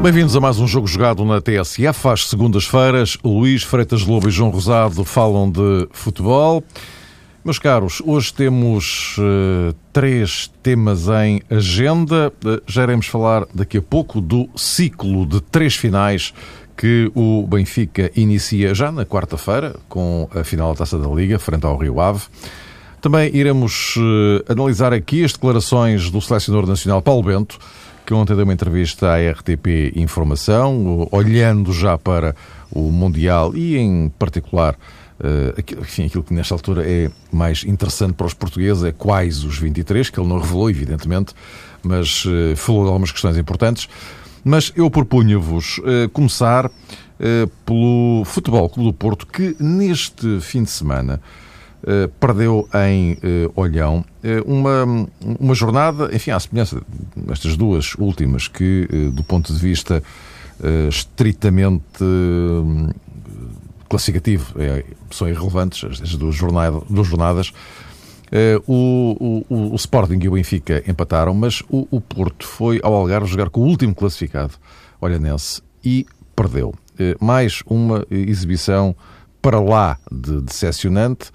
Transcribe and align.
Bem-vindos 0.00 0.36
a 0.36 0.40
mais 0.40 0.60
um 0.60 0.66
jogo 0.66 0.86
jogado 0.86 1.24
na 1.24 1.40
TSF. 1.40 2.08
Às 2.08 2.28
segundas-feiras, 2.28 3.18
Luís 3.24 3.64
Freitas 3.64 4.06
Lobo 4.06 4.28
e 4.28 4.30
João 4.30 4.48
Rosado 4.48 5.04
falam 5.04 5.50
de 5.50 5.88
futebol. 5.90 6.62
Meus 7.44 7.58
caros, 7.58 8.00
hoje 8.06 8.32
temos 8.32 9.16
uh, 9.18 9.74
três 9.92 10.52
temas 10.62 11.08
em 11.08 11.42
agenda. 11.50 12.32
Uh, 12.44 12.62
já 12.64 12.84
iremos 12.84 13.06
falar 13.06 13.44
daqui 13.52 13.78
a 13.78 13.82
pouco 13.82 14.20
do 14.20 14.48
ciclo 14.54 15.26
de 15.26 15.40
três 15.40 15.74
finais 15.74 16.32
que 16.76 17.10
o 17.12 17.44
Benfica 17.48 18.08
inicia 18.14 18.72
já 18.76 18.92
na 18.92 19.04
quarta-feira, 19.04 19.74
com 19.88 20.28
a 20.32 20.44
final 20.44 20.72
da 20.74 20.78
Taça 20.78 20.96
da 20.96 21.08
Liga, 21.08 21.40
frente 21.40 21.66
ao 21.66 21.76
Rio 21.76 22.00
Ave. 22.00 22.22
Também 23.00 23.34
iremos 23.34 23.96
uh, 23.96 24.44
analisar 24.48 24.92
aqui 24.92 25.24
as 25.24 25.32
declarações 25.32 26.08
do 26.08 26.20
selecionador 26.20 26.68
nacional 26.68 27.02
Paulo 27.02 27.24
Bento, 27.24 27.58
que 28.08 28.14
ontem 28.14 28.34
deu 28.34 28.44
uma 28.44 28.54
entrevista 28.54 29.10
à 29.10 29.32
RTP 29.32 29.92
Informação, 29.94 31.06
olhando 31.12 31.74
já 31.74 31.98
para 31.98 32.34
o 32.72 32.90
Mundial 32.90 33.54
e, 33.54 33.76
em 33.76 34.08
particular, 34.18 34.76
uh, 35.20 35.78
enfim, 35.82 36.06
aquilo 36.06 36.24
que 36.24 36.32
nesta 36.32 36.54
altura 36.54 36.90
é 36.90 37.10
mais 37.30 37.64
interessante 37.64 38.14
para 38.14 38.26
os 38.26 38.32
portugueses 38.32 38.82
é 38.82 38.92
quais 38.92 39.44
os 39.44 39.58
23, 39.58 40.08
que 40.08 40.18
ele 40.18 40.26
não 40.26 40.38
revelou, 40.38 40.70
evidentemente, 40.70 41.34
mas 41.82 42.24
uh, 42.24 42.56
falou 42.56 42.84
de 42.84 42.88
algumas 42.88 43.12
questões 43.12 43.36
importantes. 43.36 43.86
Mas 44.42 44.72
eu 44.74 44.90
propunha-vos 44.90 45.76
uh, 45.76 46.08
começar 46.10 46.70
pelo 47.66 48.22
Futebol 48.24 48.70
Clube 48.70 48.90
do 48.90 48.94
Porto, 48.94 49.26
que 49.26 49.54
neste 49.60 50.40
fim 50.40 50.62
de 50.62 50.70
semana 50.70 51.20
Uh, 51.80 52.08
perdeu 52.18 52.68
em 52.74 53.12
uh, 53.12 53.52
Olhão 53.54 54.04
uh, 54.24 54.52
uma, 54.52 54.84
uma 55.38 55.54
jornada, 55.54 56.10
enfim, 56.12 56.32
à 56.32 56.40
semelhança 56.40 56.82
destas 57.14 57.56
duas 57.56 57.94
últimas, 57.94 58.48
que 58.48 58.88
do 59.12 59.22
ponto 59.22 59.52
de 59.52 59.58
vista 59.60 60.02
estritamente 60.88 62.02
classificativo 63.88 64.60
é, 64.60 64.84
são 65.08 65.28
irrelevantes, 65.28 65.84
as 66.02 66.16
duas, 66.16 66.34
jornada, 66.34 66.82
duas 66.90 67.06
jornadas. 67.06 67.52
O, 68.66 69.44
o, 69.48 69.72
o, 69.72 69.76
Sporting 69.76 70.18
e 70.20 70.28
o 70.28 70.32
Benfica 70.32 70.82
empataram, 70.84 71.32
mas 71.32 71.62
o, 71.70 71.86
o 71.92 72.00
Porto 72.00 72.44
foi 72.44 72.80
ao 72.82 72.92
Algarve 72.92 73.28
jogar 73.28 73.50
com 73.50 73.60
o 73.60 73.66
último 73.66 73.94
classificado, 73.94 74.54
Olhanense, 75.00 75.62
e 75.84 76.04
perdeu. 76.34 76.74
Mais 77.20 77.62
uma 77.64 78.04
exibição 78.10 78.96
para 79.40 79.60
lá 79.60 79.96
de 80.10 80.40
decepcionante. 80.40 81.30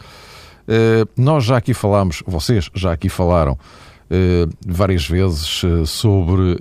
Eh, 0.67 1.06
nós 1.17 1.44
já 1.44 1.58
aqui 1.58 1.73
falámos, 1.73 2.23
vocês 2.25 2.69
já 2.73 2.94
aqui 2.94 3.09
falaram 3.09 3.58
eh, 4.09 4.47
várias 4.66 5.08
vezes 5.08 5.61
eh, 5.64 5.86
sobre 5.86 6.58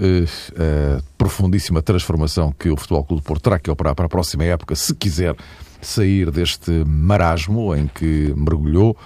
a 0.56 1.02
profundíssima 1.16 1.82
transformação 1.82 2.52
que 2.52 2.68
o 2.68 2.76
Futebol 2.76 3.04
Clube 3.04 3.22
do 3.22 3.26
Porto 3.26 3.42
terá 3.42 3.58
que 3.58 3.70
operar 3.70 3.94
para 3.94 4.06
a 4.06 4.08
próxima 4.08 4.44
época, 4.44 4.74
se 4.74 4.94
quiser 4.94 5.36
sair 5.80 6.30
deste 6.30 6.70
marasmo 6.84 7.74
em 7.74 7.86
que 7.86 8.32
mergulhou. 8.36 8.96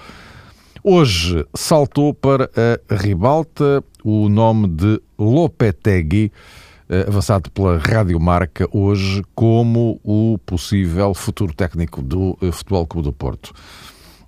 Hoje 0.82 1.44
saltou 1.54 2.14
para 2.14 2.48
a 2.88 2.94
ribalta 2.94 3.82
o 4.04 4.28
nome 4.28 4.68
de 4.68 5.00
Lopetegui, 5.18 6.30
avançado 7.08 7.50
pela 7.50 7.78
Rádio 7.78 8.20
Marca 8.20 8.68
hoje 8.70 9.20
como 9.34 10.00
o 10.04 10.38
possível 10.46 11.12
futuro 11.12 11.52
técnico 11.52 12.00
do 12.00 12.38
Futebol 12.52 12.86
Clube 12.86 13.08
do 13.08 13.12
Porto. 13.12 13.52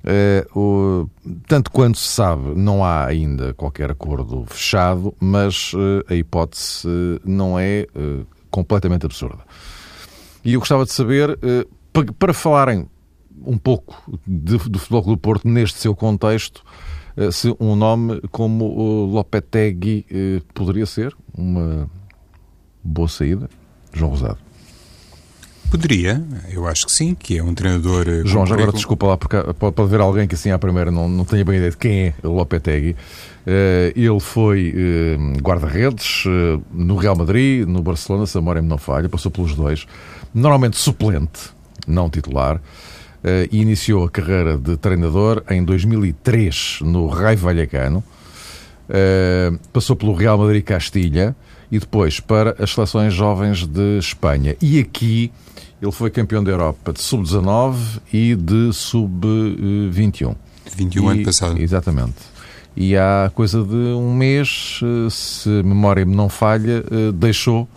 Uh, 0.05 0.59
o, 0.59 1.11
tanto 1.47 1.71
quanto 1.71 1.99
se 1.99 2.09
sabe, 2.09 2.55
não 2.55 2.85
há 2.85 3.05
ainda 3.05 3.53
qualquer 3.55 3.91
acordo 3.91 4.45
fechado, 4.47 5.15
mas 5.19 5.73
uh, 5.75 6.05
a 6.09 6.15
hipótese 6.15 6.87
uh, 6.87 7.21
não 7.25 7.59
é 7.59 7.87
completamente 8.51 9.05
absurda. 9.05 9.41
E 10.45 10.55
eu 10.55 10.61
gostava 10.61 10.85
de 10.85 10.93
saber, 10.93 11.39
para, 11.93 12.13
para, 12.13 12.33
falarem 12.33 12.89
um 13.45 13.59
pouco 13.59 14.19
de, 14.27 14.57
do 14.57 14.79
Futebol 14.79 15.03
Clube 15.03 15.17
do 15.17 15.21
Porto 15.21 15.49
neste 15.49 15.79
seu 15.79 15.95
contexto, 15.95 16.65
se 17.33 17.55
um 17.61 17.75
nome 17.75 18.23
como 18.31 18.65
o 18.65 19.05
Lopetegui 19.07 20.07
poderia 20.55 20.87
ser 20.87 21.15
uma 21.37 21.91
boa 22.83 23.09
saída. 23.09 23.51
João 23.93 24.13
Rosado. 24.13 24.48
Poderia, 25.71 26.23
eu 26.51 26.67
acho 26.67 26.87
que 26.87 26.93
sim, 26.93 27.15
que 27.15 27.37
é 27.37 27.43
um 27.43 27.53
treinador. 27.53 28.07
Eh, 28.09 28.23
João, 28.25 28.47
já 28.47 28.55
agora 28.55 28.73
desculpa 28.73 29.07
lá, 29.07 29.17
porque 29.19 29.37
pode, 29.59 29.75
pode 29.75 29.83
haver 29.83 30.01
alguém 30.01 30.27
que 30.27 30.35
assim 30.35 30.51
à 30.51 30.59
primeira 30.59 30.91
não, 30.91 31.07
não 31.07 31.27
tenha 31.27 31.45
bem 31.45 31.57
ideia 31.57 31.71
de 31.71 31.77
quem 31.77 32.07
é 32.07 32.15
o 32.27 32.31
Lopetegui. 32.31 32.93
Uh, 33.47 33.93
ele 33.95 34.21
foi 34.21 34.75
uh, 34.75 35.41
guarda-redes 35.43 36.25
uh, 36.25 36.63
no 36.73 36.97
Real 36.97 37.15
Madrid, 37.15 37.67
no 37.67 37.83
Barcelona, 37.83 38.27
se 38.27 38.37
a 38.39 38.41
memória 38.41 38.63
me 38.63 38.69
não 38.69 38.79
falha, 38.79 39.11
passou 39.11 39.31
pelos 39.31 39.55
dois. 39.55 39.87
Normalmente 40.35 40.77
suplente, 40.77 41.51
não 41.87 42.09
titular. 42.09 42.61
e 43.51 43.61
iniciou 43.61 44.05
a 44.05 44.11
carreira 44.11 44.57
de 44.57 44.77
treinador 44.77 45.43
em 45.51 45.63
2003 45.65 46.81
no 46.83 47.09
Raio 47.09 47.39
Vallecano. 47.39 48.05
passou 49.73 49.97
pelo 49.97 50.15
Real 50.15 50.39
Madrid 50.39 50.63
Castilha 50.63 51.35
e 51.71 51.79
depois 51.79 52.21
para 52.21 52.55
as 52.59 52.73
seleções 52.73 53.13
jovens 53.13 53.67
de 53.67 53.99
Espanha. 53.99 54.57
E 54.61 54.79
aqui 54.79 55.31
ele 55.81 55.93
foi 55.93 56.11
campeão 56.11 56.43
da 56.43 56.51
Europa 56.51 56.93
de 56.93 57.01
sub-19 57.01 58.01
e 58.13 58.35
de 58.35 58.73
sub-21. 58.73 60.35
21 60.77 61.09
ano 61.09 61.25
passado. 61.25 61.61
Exatamente. 61.61 62.17
E 62.77 62.97
há 62.97 63.31
coisa 63.35 63.63
de 63.63 63.75
um 63.75 64.15
mês, 64.15 64.81
eh, 64.83 65.11
se 65.11 65.49
a 65.49 65.63
memória 65.63 66.05
me 66.05 66.15
não 66.15 66.29
falha, 66.29 66.85
eh, 66.91 67.13
deixou 67.13 67.69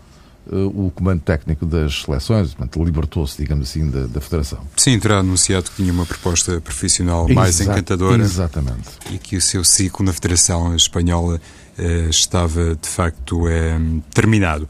o 0.49 0.91
comando 0.93 1.21
técnico 1.21 1.65
das 1.65 2.01
seleções, 2.01 2.55
libertou-se, 2.75 3.37
digamos 3.37 3.69
assim, 3.69 3.89
da, 3.89 4.07
da, 4.07 4.19
Federação. 4.19 4.59
Sim, 4.75 4.99
terá 4.99 5.19
anunciado 5.19 5.69
que 5.69 5.77
tinha 5.77 5.93
uma 5.93 6.05
proposta 6.05 6.59
profissional 6.59 7.27
mais 7.29 7.59
Exa 7.59 7.71
encantadora. 7.71 8.23
Exatamente. 8.23 8.89
E 9.11 9.17
que 9.17 9.37
o 9.37 9.41
seu 9.41 9.63
ciclo 9.63 10.05
na 10.05 10.11
Federação 10.11 10.75
Espanhola 10.75 11.39
eh, 11.77 12.07
estava, 12.09 12.75
de 12.75 12.87
facto, 12.87 13.47
eh, 13.47 13.79
terminado. 14.13 14.67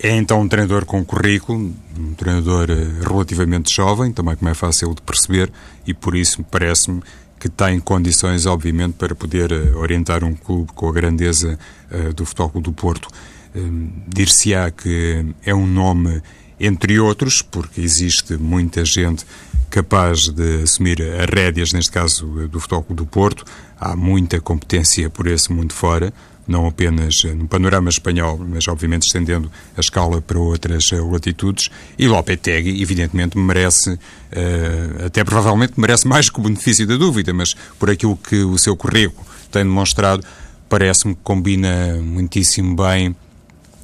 É 0.00 0.16
então 0.16 0.40
um 0.40 0.48
treinador 0.48 0.84
com 0.84 1.04
currículo, 1.04 1.74
um 1.98 2.14
treinador 2.14 2.70
eh, 2.70 3.06
relativamente 3.06 3.74
jovem, 3.74 4.12
também 4.12 4.34
como 4.34 4.50
é 4.50 4.54
fácil 4.54 4.94
de 4.94 5.02
perceber, 5.02 5.52
e 5.86 5.92
por 5.92 6.16
isso 6.16 6.42
parece-me 6.44 7.02
que 7.38 7.48
tem 7.48 7.78
condições, 7.78 8.46
obviamente, 8.46 8.94
para 8.94 9.14
poder 9.14 9.52
eh, 9.52 9.72
orientar 9.76 10.24
um 10.24 10.34
clube 10.34 10.72
com 10.74 10.88
a 10.88 10.92
grandeza 10.92 11.58
do 12.14 12.26
Futebol 12.26 12.60
do 12.60 12.70
Porto. 12.70 13.08
Uh, 13.58 13.88
Dir-se-á 14.06 14.70
que 14.70 15.24
é 15.44 15.54
um 15.54 15.66
nome 15.66 16.22
entre 16.60 16.98
outros, 16.98 17.42
porque 17.42 17.80
existe 17.80 18.34
muita 18.34 18.84
gente 18.84 19.24
capaz 19.70 20.28
de 20.28 20.62
assumir 20.62 21.00
as 21.02 21.26
rédeas, 21.26 21.72
neste 21.72 21.92
caso 21.92 22.48
do 22.48 22.58
Futebol 22.58 22.86
do 22.90 23.06
Porto. 23.06 23.44
Há 23.78 23.94
muita 23.94 24.40
competência 24.40 25.08
por 25.10 25.26
esse 25.26 25.52
mundo 25.52 25.72
fora 25.72 26.12
não 26.48 26.66
apenas 26.66 27.22
no 27.24 27.46
panorama 27.46 27.90
espanhol, 27.90 28.38
mas 28.38 28.66
obviamente 28.66 29.06
estendendo 29.06 29.52
a 29.76 29.80
escala 29.80 30.22
para 30.22 30.38
outras 30.38 30.90
eh, 30.92 30.98
latitudes. 30.98 31.70
E 31.98 32.08
Lopetegui, 32.08 32.80
evidentemente, 32.82 33.36
merece, 33.36 33.90
uh, 33.90 35.06
até 35.06 35.22
provavelmente 35.22 35.74
merece 35.76 36.08
mais 36.08 36.30
que 36.30 36.40
o 36.40 36.42
benefício 36.42 36.86
da 36.86 36.96
dúvida, 36.96 37.34
mas 37.34 37.54
por 37.78 37.90
aquilo 37.90 38.16
que 38.16 38.36
o 38.36 38.56
seu 38.56 38.74
currículo 38.74 39.26
tem 39.52 39.62
demonstrado, 39.62 40.24
parece-me 40.68 41.14
que 41.14 41.20
combina 41.22 42.00
muitíssimo 42.02 42.74
bem 42.74 43.14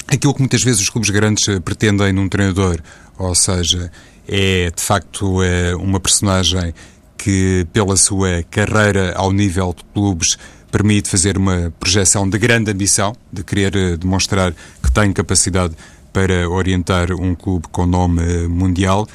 aquilo 0.09 0.35
que 0.35 0.41
muitas 0.41 0.62
vezes 0.62 0.81
os 0.81 0.89
clubes 0.89 1.11
grandes 1.11 1.49
eh, 1.49 1.61
pretendem 1.61 2.12
num 2.12 2.29
treinador, 2.29 2.81
ou 3.19 3.35
seja, 3.35 3.91
é 4.29 4.71
de 4.71 4.83
facto 4.83 5.43
é 5.43 5.75
uma 5.77 6.01
personagem 6.01 6.75
que, 7.17 7.67
pela 7.73 7.97
sua 7.97 8.43
carreira 8.51 9.15
ao 9.17 9.33
nível 9.33 9.75
de 9.77 9.85
clubes, 9.93 10.37
permite 10.71 11.09
fazer 11.09 11.39
uma 11.39 11.73
projeção 11.79 12.29
de 12.29 12.39
grande 12.39 12.71
ambição, 12.71 13.15
de 13.33 13.45
querer 13.45 13.77
eh, 13.77 13.97
demonstrar 13.97 14.53
que 14.83 14.91
tem 14.93 15.12
capacidade 15.12 15.75
para 16.12 16.49
orientar 16.49 17.12
um 17.12 17.35
clube 17.35 17.67
com 17.73 17.87
nome 17.87 18.47
mundial. 18.49 19.06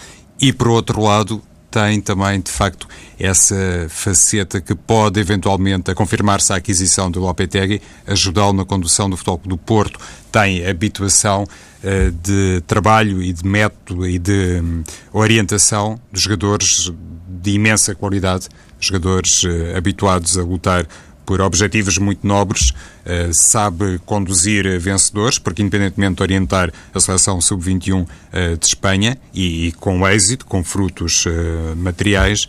E, 0.42 0.52
por 0.54 0.70
outro 0.70 1.02
lado, 1.02 1.42
tem 1.72 2.02
também, 2.02 2.40
de 2.40 2.52
facto, 2.52 2.88
essa 3.20 3.88
faceta 3.90 4.60
que 4.60 4.74
pode 4.74 5.20
eventualmente, 5.20 5.92
a 5.92 5.96
confirmar-se 5.96 6.52
a 6.52 6.56
aquisição 6.56 7.10
do 7.12 7.20
Lopetegui, 7.20 7.82
ajudá-lo 8.08 8.54
na 8.54 8.66
condução 8.66 9.10
do 9.10 9.16
Futebol 9.16 9.42
do 9.46 9.58
Porto. 9.58 10.00
Tem 10.32 10.66
habituação 10.66 11.44
uh, 11.44 12.12
de 12.12 12.62
trabalho 12.68 13.22
e 13.22 13.34
de 13.34 13.46
método 13.46 14.08
e 14.08 14.18
de 14.18 14.62
um, 14.62 14.84
orientação 15.14 16.00
de 16.12 16.20
jogadores 16.20 16.92
de 17.28 17.52
imensa 17.52 17.94
qualidade, 17.96 18.48
jogadores 18.80 19.44
uh, 19.44 19.78
habituados 19.78 20.38
a 20.38 20.44
lutar 20.44 20.88
por 21.30 21.42
objetivos 21.42 22.00
muito 22.00 22.26
nobres, 22.26 22.72
uh, 22.72 23.30
sabe 23.32 24.00
conduzir 24.04 24.80
vencedores, 24.80 25.38
porque 25.38 25.62
independentemente 25.62 26.16
de 26.16 26.24
orientar 26.24 26.74
a 26.92 27.00
seleção 27.00 27.40
sub-21 27.40 28.02
uh, 28.02 28.08
eh, 28.32 28.56
de 28.56 28.66
Espanha 28.66 29.16
e, 29.32 29.72
com 29.80 30.08
êxito, 30.08 30.44
com 30.48 30.64
frutos 30.64 31.28
uh, 31.28 31.76
materiais, 31.76 32.48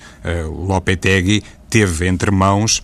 Lopetegui 0.67 1.43
teve 1.69 2.07
entre 2.07 2.31
mãos 2.31 2.83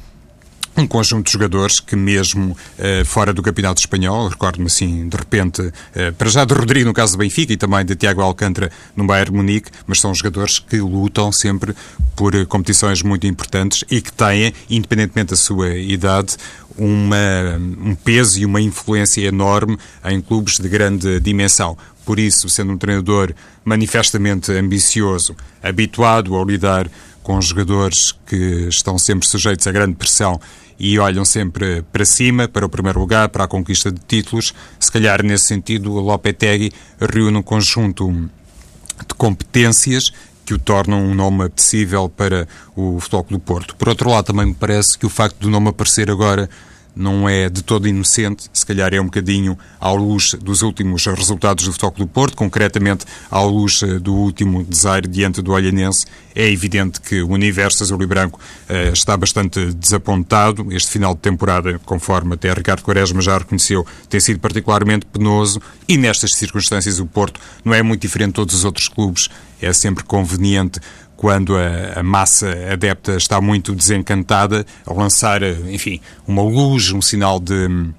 um 0.77 0.87
conjunto 0.87 1.27
de 1.27 1.33
jogadores 1.33 1.81
que 1.81 1.97
mesmo 1.97 2.53
uh, 2.53 3.05
fora 3.05 3.33
do 3.33 3.43
Campeonato 3.43 3.81
Espanhol, 3.81 4.29
recordo-me 4.29 4.67
assim, 4.67 5.09
de 5.09 5.17
repente, 5.17 5.63
uh, 5.63 6.13
para 6.17 6.29
já 6.29 6.45
de 6.45 6.53
Rodrigo 6.53 6.87
no 6.87 6.95
caso 6.95 7.15
do 7.15 7.19
Benfica 7.19 7.53
e 7.53 7.57
também 7.57 7.85
de 7.85 7.97
Tiago 7.97 8.21
Alcântara 8.21 8.71
no 8.95 9.07
Bayern 9.07 9.35
Munique, 9.35 9.71
mas 9.87 10.01
são 10.01 10.15
jogadores 10.15 10.59
que 10.59 10.79
lutam 10.79 11.33
sempre 11.33 11.75
por 12.15 12.35
uh, 12.35 12.47
competições 12.47 13.03
muito 13.03 13.27
importantes 13.27 13.85
e 13.91 14.01
que 14.01 14.13
têm, 14.13 14.53
independentemente 14.69 15.31
da 15.31 15.37
sua 15.37 15.75
idade, 15.75 16.37
uma, 16.77 17.57
um 17.59 17.95
peso 17.95 18.39
e 18.39 18.45
uma 18.45 18.61
influência 18.61 19.27
enorme 19.27 19.79
em 20.05 20.21
clubes 20.21 20.59
de 20.59 20.69
grande 20.69 21.21
dimensão. 21.21 21.77
Por 22.05 22.19
isso, 22.19 22.49
sendo 22.49 22.73
um 22.73 22.79
treinador 22.79 23.35
manifestamente 23.65 24.53
ambicioso, 24.53 25.35
habituado 25.63 26.39
a 26.39 26.45
lidar 26.45 26.89
com 27.27 27.41
jogadores 27.41 28.13
que 28.25 28.69
estão 28.69 28.97
sempre 28.97 29.27
sujeitos 29.27 29.67
a 29.67 29.73
grande 29.73 29.97
pressão 29.97 30.41
e 30.79 30.99
olham 30.99 31.25
sempre 31.25 31.83
para 31.93 32.05
cima, 32.05 32.47
para 32.47 32.67
o 32.67 32.69
primeiro 32.69 33.01
lugar, 33.01 33.29
para 33.29 33.45
a 33.45 33.49
conquista 33.49 33.91
de 33.91 34.01
títulos. 34.07 34.55
Se 34.79 34.91
calhar, 34.91 35.23
nesse 35.23 35.47
sentido, 35.47 35.93
o 35.93 36.01
Lopetegui 36.01 36.73
reúne 37.01 37.39
um 37.39 37.43
conjunto 37.43 38.11
de 38.11 39.15
competências 39.17 40.13
que 40.45 40.55
o 40.55 40.59
tornam 40.59 41.03
um 41.03 41.15
nome 41.15 41.45
apetecível 41.45 42.09
para 42.09 42.47
o 42.77 43.01
Futebol 43.01 43.27
do 43.31 43.41
Porto. 43.41 43.75
Por 43.75 43.89
outro 43.89 44.11
lado, 44.11 44.27
também 44.27 44.47
me 44.47 44.55
parece 44.55 44.97
que 44.97 45.05
o 45.05 45.11
facto 45.11 45.39
do 45.41 45.51
nome 45.51 45.71
aparecer 45.71 46.11
agora 46.11 46.49
não 46.97 47.29
é 47.29 47.51
de 47.51 47.63
todo 47.63 47.87
inocente, 47.87 48.49
se 48.53 48.65
calhar 48.65 48.95
é 48.95 49.01
um 49.01 49.05
bocadinho 49.05 49.59
à 49.79 49.93
luz 49.93 50.31
dos 50.41 50.63
últimos 50.63 51.05
resultados 51.05 51.67
do 51.67 51.73
Futebol 51.73 51.93
Clube 51.93 52.13
Porto, 52.13 52.37
concretamente 52.37 53.05
à 53.31 53.43
luz 53.43 53.83
eh, 53.83 53.99
do 53.99 54.15
último 54.15 54.65
desaire 54.65 55.07
diante 55.07 55.43
do 55.43 55.53
Olhanense. 55.53 56.07
É 56.35 56.51
evidente 56.51 57.01
que 57.01 57.21
o 57.21 57.31
universo 57.31 57.83
azul 57.83 58.03
e 58.03 58.07
branco 58.07 58.39
uh, 58.69 58.93
está 58.93 59.17
bastante 59.17 59.73
desapontado. 59.73 60.71
Este 60.71 60.91
final 60.91 61.15
de 61.15 61.21
temporada, 61.21 61.79
conforme 61.85 62.35
até 62.35 62.53
Ricardo 62.53 62.83
Quaresma 62.83 63.23
já 63.23 63.39
reconheceu, 63.39 63.87
tem 64.09 64.21
sido 64.21 64.39
particularmente 64.39 65.07
penoso 65.07 65.63
e 65.89 65.97
nestas 65.97 66.33
circunstâncias 66.33 66.99
o 66.99 67.07
Porto 67.07 67.41
não 67.65 67.73
é 67.73 67.83
muito 67.83 68.03
diferente 68.03 68.29
de 68.29 68.35
todos 68.35 68.55
os 68.55 68.65
outros 68.67 68.87
clubes. 68.87 69.31
É 69.63 69.73
sempre 69.73 70.05
conveniente 70.05 70.79
quando 71.17 71.57
a, 71.57 72.01
a, 72.01 72.03
massa 72.03 72.49
adepta 72.71 73.17
está 73.17 73.41
muito 73.41 73.75
desencantada, 73.75 74.67
ao 74.85 74.97
lançar, 74.97 75.43
enfim, 75.43 76.01
uma 76.27 76.43
luz, 76.43 76.93
um 76.93 77.01
sinal 77.01 77.41
de 77.41 77.55
hum, 77.55 77.93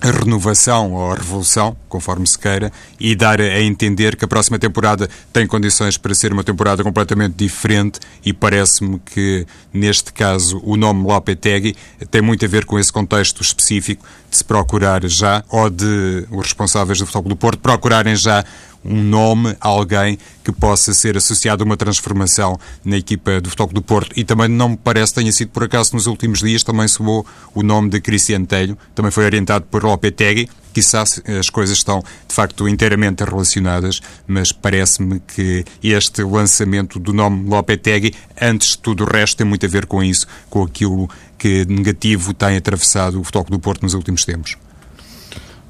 renovação 0.00 0.92
ou 0.92 1.14
revolução, 1.14 1.76
conforme 1.88 2.26
se 2.26 2.38
queira, 2.38 2.72
e 3.00 3.14
dar 3.14 3.40
a 3.40 3.60
entender 3.62 4.16
que 4.16 4.24
a 4.24 4.28
próxima 4.28 4.58
temporada 4.58 5.08
tem 5.32 5.46
condições 5.46 5.96
para 5.96 6.14
ser 6.14 6.32
uma 6.32 6.44
temporada 6.44 6.82
completamente 6.82 7.34
diferente 7.34 7.98
e 8.24 8.32
parece-me 8.32 8.98
que, 8.98 9.46
neste 9.72 10.12
caso, 10.12 10.60
o 10.64 10.76
nome 10.76 11.02
Lopetegui 11.04 11.74
tem 12.10 12.20
muito 12.20 12.44
a 12.44 12.48
ver 12.48 12.64
com 12.64 12.78
esse 12.78 12.92
contexto 12.92 13.42
específico 13.42 14.04
de 14.30 14.36
se 14.36 14.44
procurar 14.44 15.06
já, 15.06 15.42
ou 15.48 15.70
de 15.70 16.26
os 16.30 16.46
responsáveis 16.46 16.98
do 16.98 17.06
Futebol 17.06 17.30
do 17.30 17.36
Porto 17.36 17.58
procurarem 17.60 18.16
já 18.16 18.44
um 18.88 19.02
nome, 19.02 19.56
alguém 19.60 20.18
que 20.44 20.52
possa 20.52 20.94
ser 20.94 21.16
associado 21.16 21.62
a 21.62 21.66
uma 21.66 21.76
transformação 21.76 22.58
na 22.84 22.96
equipa 22.96 23.40
do 23.40 23.48
Futebol 23.48 23.74
do 23.74 23.82
Porto. 23.82 24.12
E 24.16 24.24
também 24.24 24.48
não 24.48 24.70
me 24.70 24.76
parece 24.76 25.14
tenha 25.14 25.32
sido 25.32 25.50
por 25.50 25.64
acaso 25.64 25.94
nos 25.94 26.06
últimos 26.06 26.40
dias 26.40 26.62
também 26.62 26.86
soou 26.88 27.26
o 27.54 27.62
nome 27.62 27.90
de 27.90 28.00
Cristiano 28.00 28.46
Telho, 28.46 28.76
também 28.94 29.10
foi 29.10 29.24
orientado 29.24 29.64
por 29.70 29.82
Lopetegui. 29.82 30.48
Quizás 30.72 31.22
as 31.38 31.48
coisas 31.48 31.78
estão 31.78 32.02
de 32.28 32.34
facto 32.34 32.68
inteiramente 32.68 33.24
relacionadas, 33.24 34.00
mas 34.26 34.52
parece-me 34.52 35.20
que 35.20 35.64
este 35.82 36.22
lançamento 36.22 36.98
do 36.98 37.14
nome 37.14 37.48
Lopetegui, 37.48 38.14
antes 38.40 38.70
de 38.70 38.78
tudo 38.78 39.04
o 39.04 39.06
resto, 39.06 39.38
tem 39.38 39.46
muito 39.46 39.64
a 39.64 39.68
ver 39.68 39.86
com 39.86 40.04
isso, 40.04 40.26
com 40.50 40.62
aquilo 40.62 41.08
que 41.38 41.64
negativo 41.64 42.34
tem 42.34 42.56
atravessado 42.56 43.20
o 43.20 43.24
Futebol 43.24 43.46
do 43.50 43.58
Porto 43.58 43.82
nos 43.82 43.94
últimos 43.94 44.24
tempos. 44.24 44.56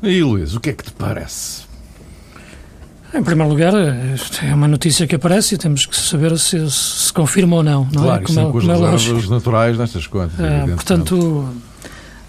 E 0.02 0.22
Luís, 0.22 0.54
o 0.54 0.60
que 0.60 0.70
é 0.70 0.72
que 0.72 0.84
te 0.84 0.92
parece? 0.92 1.65
Em 3.14 3.22
primeiro 3.22 3.50
lugar, 3.50 3.72
é 3.74 4.54
uma 4.54 4.68
notícia 4.68 5.06
que 5.06 5.14
aparece 5.14 5.54
e 5.54 5.58
temos 5.58 5.86
que 5.86 5.96
saber 5.96 6.38
se 6.38 6.70
se 6.70 7.12
confirma 7.12 7.56
ou 7.56 7.62
não. 7.62 7.88
não 7.92 8.02
é? 8.02 8.18
claro, 8.18 8.22
é? 8.22 8.26
como, 8.26 8.40
é, 8.40 8.52
com 8.52 8.58
as 8.58 8.64
como 8.64 8.90
reservas 8.90 9.28
naturais 9.28 9.78
nestas 9.78 10.06
contas. 10.06 10.38
É, 10.38 10.66
portanto, 10.66 11.48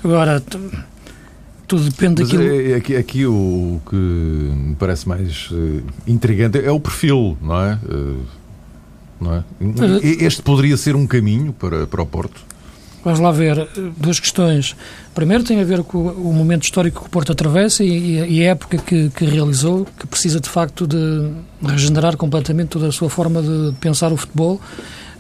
agora, 0.03 0.41
tudo 1.67 1.83
depende 1.83 2.21
Mas 2.21 2.31
daquilo... 2.31 2.49
É, 2.49 2.71
é, 2.71 2.75
aqui, 2.75 2.95
aqui 2.95 3.25
o 3.25 3.81
que 3.89 3.95
me 3.95 4.75
parece 4.75 5.07
mais 5.07 5.49
uh, 5.51 5.83
intrigante 6.07 6.57
é 6.59 6.71
o 6.71 6.79
perfil, 6.79 7.37
não 7.41 7.61
é? 7.61 7.79
Uh, 7.83 8.21
não 9.19 9.33
é? 9.35 9.43
Este 10.01 10.41
poderia 10.41 10.77
ser 10.77 10.95
um 10.95 11.05
caminho 11.05 11.51
para, 11.51 11.85
para 11.85 12.01
o 12.01 12.05
Porto? 12.05 12.41
Vamos 13.07 13.21
lá 13.21 13.31
ver 13.31 13.57
eh, 13.57 13.67
duas 13.95 14.19
questões. 14.19 14.75
Primeiro 15.15 15.41
tem 15.41 15.61
a 15.61 15.63
ver 15.63 15.81
com 15.81 15.97
o 15.97 16.33
momento 16.33 16.63
histórico 16.63 16.99
que 16.99 17.07
o 17.07 17.09
Porto 17.09 17.31
atravessa 17.31 17.81
e, 17.81 18.45
a 18.45 18.51
época 18.51 18.77
que, 18.79 19.09
que, 19.11 19.23
realizou, 19.23 19.87
que 19.97 20.05
precisa 20.05 20.41
de 20.41 20.49
facto 20.49 20.85
de 20.85 21.31
regenerar 21.63 22.17
completamente 22.17 22.67
toda 22.67 22.89
a 22.89 22.91
sua 22.91 23.09
forma 23.09 23.41
de 23.41 23.73
pensar 23.79 24.11
o 24.11 24.17
futebol 24.17 24.59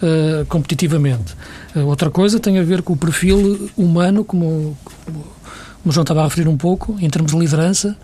uh, 0.03 0.45
competitivamente. 0.47 1.33
Uh, 1.73 1.85
outra 1.85 2.11
coisa 2.11 2.41
tem 2.41 2.59
a 2.59 2.63
ver 2.63 2.81
com 2.81 2.91
o 2.91 2.97
perfil 2.97 3.69
humano, 3.77 4.25
como, 4.25 4.77
como 4.83 5.25
o 5.85 5.89
João 5.89 6.03
estava 6.03 6.19
a 6.19 6.23
referir 6.25 6.49
um 6.49 6.57
pouco, 6.57 6.97
em 6.99 7.09
termos 7.09 7.31
de 7.31 7.39
liderança, 7.39 7.95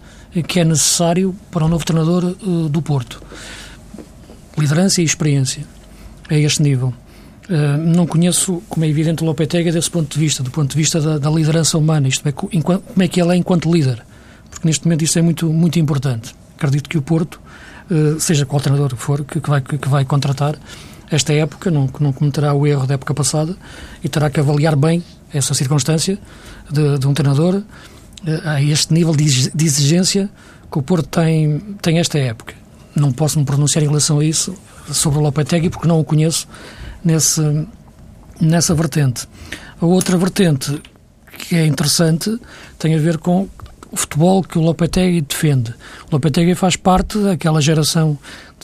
que 0.47 0.61
é 0.61 0.63
necessário 0.63 1.35
para 1.51 1.65
um 1.65 1.67
novo 1.67 1.83
treinador 1.83 2.23
uh, 2.23 2.69
do 2.69 2.81
Porto. 2.81 3.21
Liderança 4.57 5.01
e 5.01 5.03
experiência 5.03 5.65
a 6.29 6.35
este 6.35 6.63
nível. 6.63 6.93
Uh, 7.49 7.77
não 7.77 8.07
conheço, 8.07 8.63
como 8.69 8.85
é 8.85 8.87
evidente, 8.87 9.21
o 9.21 9.25
Lopetegui 9.25 9.71
desse 9.71 9.91
ponto 9.91 10.13
de 10.13 10.17
vista, 10.17 10.41
do 10.41 10.49
ponto 10.49 10.71
de 10.71 10.77
vista 10.77 11.01
da, 11.01 11.17
da 11.17 11.29
liderança 11.29 11.77
humana, 11.77 12.07
isto 12.07 12.27
é, 12.27 12.31
como 12.31 12.81
é 12.99 13.07
que 13.07 13.21
ele 13.21 13.33
é 13.33 13.35
enquanto 13.35 13.71
líder, 13.71 14.01
porque 14.49 14.65
neste 14.65 14.85
momento 14.85 15.03
isso 15.03 15.19
é 15.19 15.21
muito, 15.21 15.51
muito 15.51 15.77
importante. 15.77 16.33
Acredito 16.55 16.89
que 16.89 16.97
o 16.97 17.01
Porto, 17.01 17.41
uh, 17.91 18.17
seja 18.17 18.45
qual 18.45 18.61
treinador 18.61 18.95
for 18.95 19.25
que, 19.25 19.39
vai, 19.39 19.59
que, 19.59 19.89
vai 19.89 20.05
contratar, 20.05 20.55
esta 21.11 21.33
época 21.33 21.69
não, 21.69 21.89
não 21.99 22.13
cometerá 22.13 22.53
o 22.53 22.65
erro 22.65 22.87
da 22.87 22.93
época 22.93 23.13
passada 23.13 23.57
e 24.01 24.07
terá 24.07 24.29
que 24.29 24.39
avaliar 24.39 24.77
bem 24.77 25.03
essa 25.33 25.53
circunstância 25.53 26.17
de, 26.71 26.97
de 26.97 27.07
um 27.07 27.13
treinador 27.13 27.55
uh, 27.55 27.63
a 28.45 28.61
este 28.61 28.93
nível 28.93 29.13
de, 29.13 29.51
de 29.51 29.65
exigência 29.65 30.29
que 30.71 30.79
o 30.79 30.81
Porto 30.81 31.07
tem, 31.09 31.59
tem 31.81 31.99
esta 31.99 32.17
época. 32.17 32.53
Não 32.95 33.11
posso 33.11 33.37
me 33.37 33.43
pronunciar 33.43 33.83
em 33.83 33.87
relação 33.87 34.19
a 34.19 34.23
isso 34.23 34.55
sobre 34.89 35.19
o 35.19 35.21
Lopetegui 35.21 35.69
porque 35.69 35.87
não 35.89 35.99
o 35.99 36.05
conheço 36.05 36.47
nesse, 37.03 37.67
nessa 38.39 38.73
vertente. 38.73 39.27
A 39.81 39.85
outra 39.85 40.17
vertente 40.17 40.81
que 41.37 41.55
é 41.55 41.65
interessante 41.65 42.37
tem 42.77 42.95
a 42.95 42.99
ver 42.99 43.17
com 43.17 43.49
o 43.91 43.97
futebol 43.97 44.43
que 44.43 44.57
o 44.57 44.61
Lopetegui 44.61 45.21
defende. 45.21 45.71
O 46.09 46.13
Lopetegui 46.13 46.55
faz 46.55 46.75
parte 46.75 47.17
daquela 47.19 47.61
geração 47.61 48.17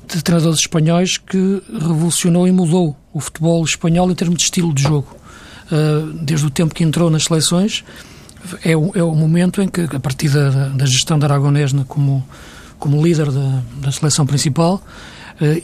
de 0.08 0.24
treinadores 0.24 0.60
espanhóis 0.60 1.18
que 1.18 1.62
revolucionou 1.72 2.48
e 2.48 2.52
mudou 2.52 2.96
o 3.14 3.20
futebol 3.20 3.64
espanhol 3.64 4.10
em 4.10 4.16
termos 4.16 4.38
de 4.38 4.44
estilo 4.44 4.74
de 4.74 4.82
jogo. 4.82 5.16
Uh, 5.72 6.14
desde 6.14 6.48
o 6.48 6.50
tempo 6.50 6.74
que 6.74 6.84
entrou 6.84 7.12
nas 7.12 7.26
seleções, 7.26 7.84
é 8.64 8.76
o, 8.76 8.92
é 8.96 9.04
o 9.04 9.14
momento 9.14 9.62
em 9.62 9.68
que, 9.68 9.82
a 9.82 10.00
partir 10.00 10.30
da, 10.30 10.70
da 10.70 10.86
gestão 10.86 11.20
de 11.20 11.26
Aragonés 11.26 11.74
como, 11.88 12.26
como 12.80 13.06
líder 13.06 13.32
da, 13.32 13.62
da 13.82 13.92
seleção 13.92 14.26
principal, 14.26 14.82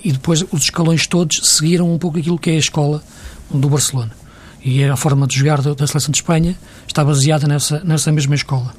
e 0.04 0.12
depois 0.12 0.44
os 0.52 0.64
escalões 0.64 1.06
todos 1.06 1.42
seguiram 1.44 1.94
um 1.94 1.98
pouco 1.98 2.18
aquilo 2.18 2.40
que 2.40 2.50
é 2.50 2.54
a 2.54 2.60
escola 2.60 3.04
do 3.52 3.70
Barcelona. 3.70 4.12
E 4.64 4.84
a 4.84 4.96
forma 4.96 5.28
de 5.28 5.38
jogar 5.38 5.62
da 5.62 5.88
seleção 5.88 6.12
de 6.12 6.18
Espanha 6.18 6.58
está 6.88 7.04
baseada 7.04 7.48
nessa, 7.48 7.82
nessa 7.84 8.12
mesma 8.12 8.34
escola. 8.34 8.74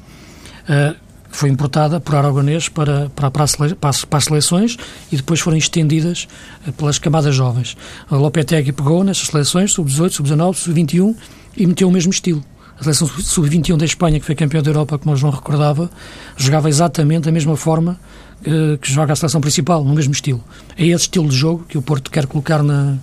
Uh, 0.63 0.93
foi 1.29 1.49
importada 1.49 1.99
por 1.99 2.15
Aragonês 2.15 2.67
para, 2.67 3.09
para, 3.15 3.31
para, 3.31 3.43
as 3.43 4.25
seleções 4.25 4.77
e 5.11 5.15
depois 5.15 5.39
foram 5.39 5.55
estendidas 5.55 6.27
uh, 6.67 6.73
pelas 6.73 6.99
camadas 6.99 7.33
jovens. 7.33 7.77
A 8.09 8.17
Lopetegui 8.17 8.73
pegou 8.73 9.01
nessas 9.01 9.27
seleções, 9.27 9.71
sub-18, 9.73 10.09
sub-19, 10.11 10.55
sub-21 10.55 11.15
e 11.55 11.65
meteu 11.65 11.87
o 11.87 11.91
mesmo 11.91 12.11
estilo. 12.11 12.43
A 12.77 12.83
seleção 12.83 13.07
sub-21 13.07 13.77
da 13.77 13.85
Espanha, 13.85 14.19
que 14.19 14.25
foi 14.25 14.35
campeã 14.35 14.61
da 14.61 14.69
Europa, 14.69 14.97
como 14.97 15.15
o 15.15 15.17
João 15.17 15.31
recordava, 15.31 15.89
jogava 16.35 16.67
exatamente 16.67 17.23
da 17.23 17.31
mesma 17.31 17.55
forma 17.55 17.97
que, 18.43 18.77
que 18.81 18.91
joga 18.91 19.13
a 19.13 19.15
seleção 19.15 19.41
principal, 19.41 19.83
no 19.83 19.93
mesmo 19.93 20.13
estilo. 20.13 20.43
É 20.77 20.85
esse 20.85 21.03
estilo 21.03 21.27
de 21.27 21.35
jogo 21.35 21.65
que 21.67 21.77
o 21.77 21.81
Porto 21.81 22.11
quer 22.11 22.25
colocar 22.27 22.63
na, 22.63 22.97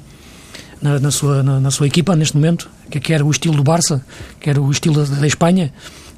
na, 0.81 0.99
na 0.99 1.11
sua, 1.11 1.43
na, 1.43 1.61
na, 1.61 1.71
sua 1.71 1.87
equipa 1.87 2.15
neste 2.15 2.37
momento, 2.37 2.69
que 2.91 3.01
quer 3.01 3.23
o 3.23 3.31
estilo 3.31 3.57
do 3.57 3.65
Barça, 3.65 4.05
quer 4.41 4.59
o 4.59 4.71
estilo 4.71 5.05
da, 5.05 5.21
da, 5.21 5.27
Espanha. 5.27 5.73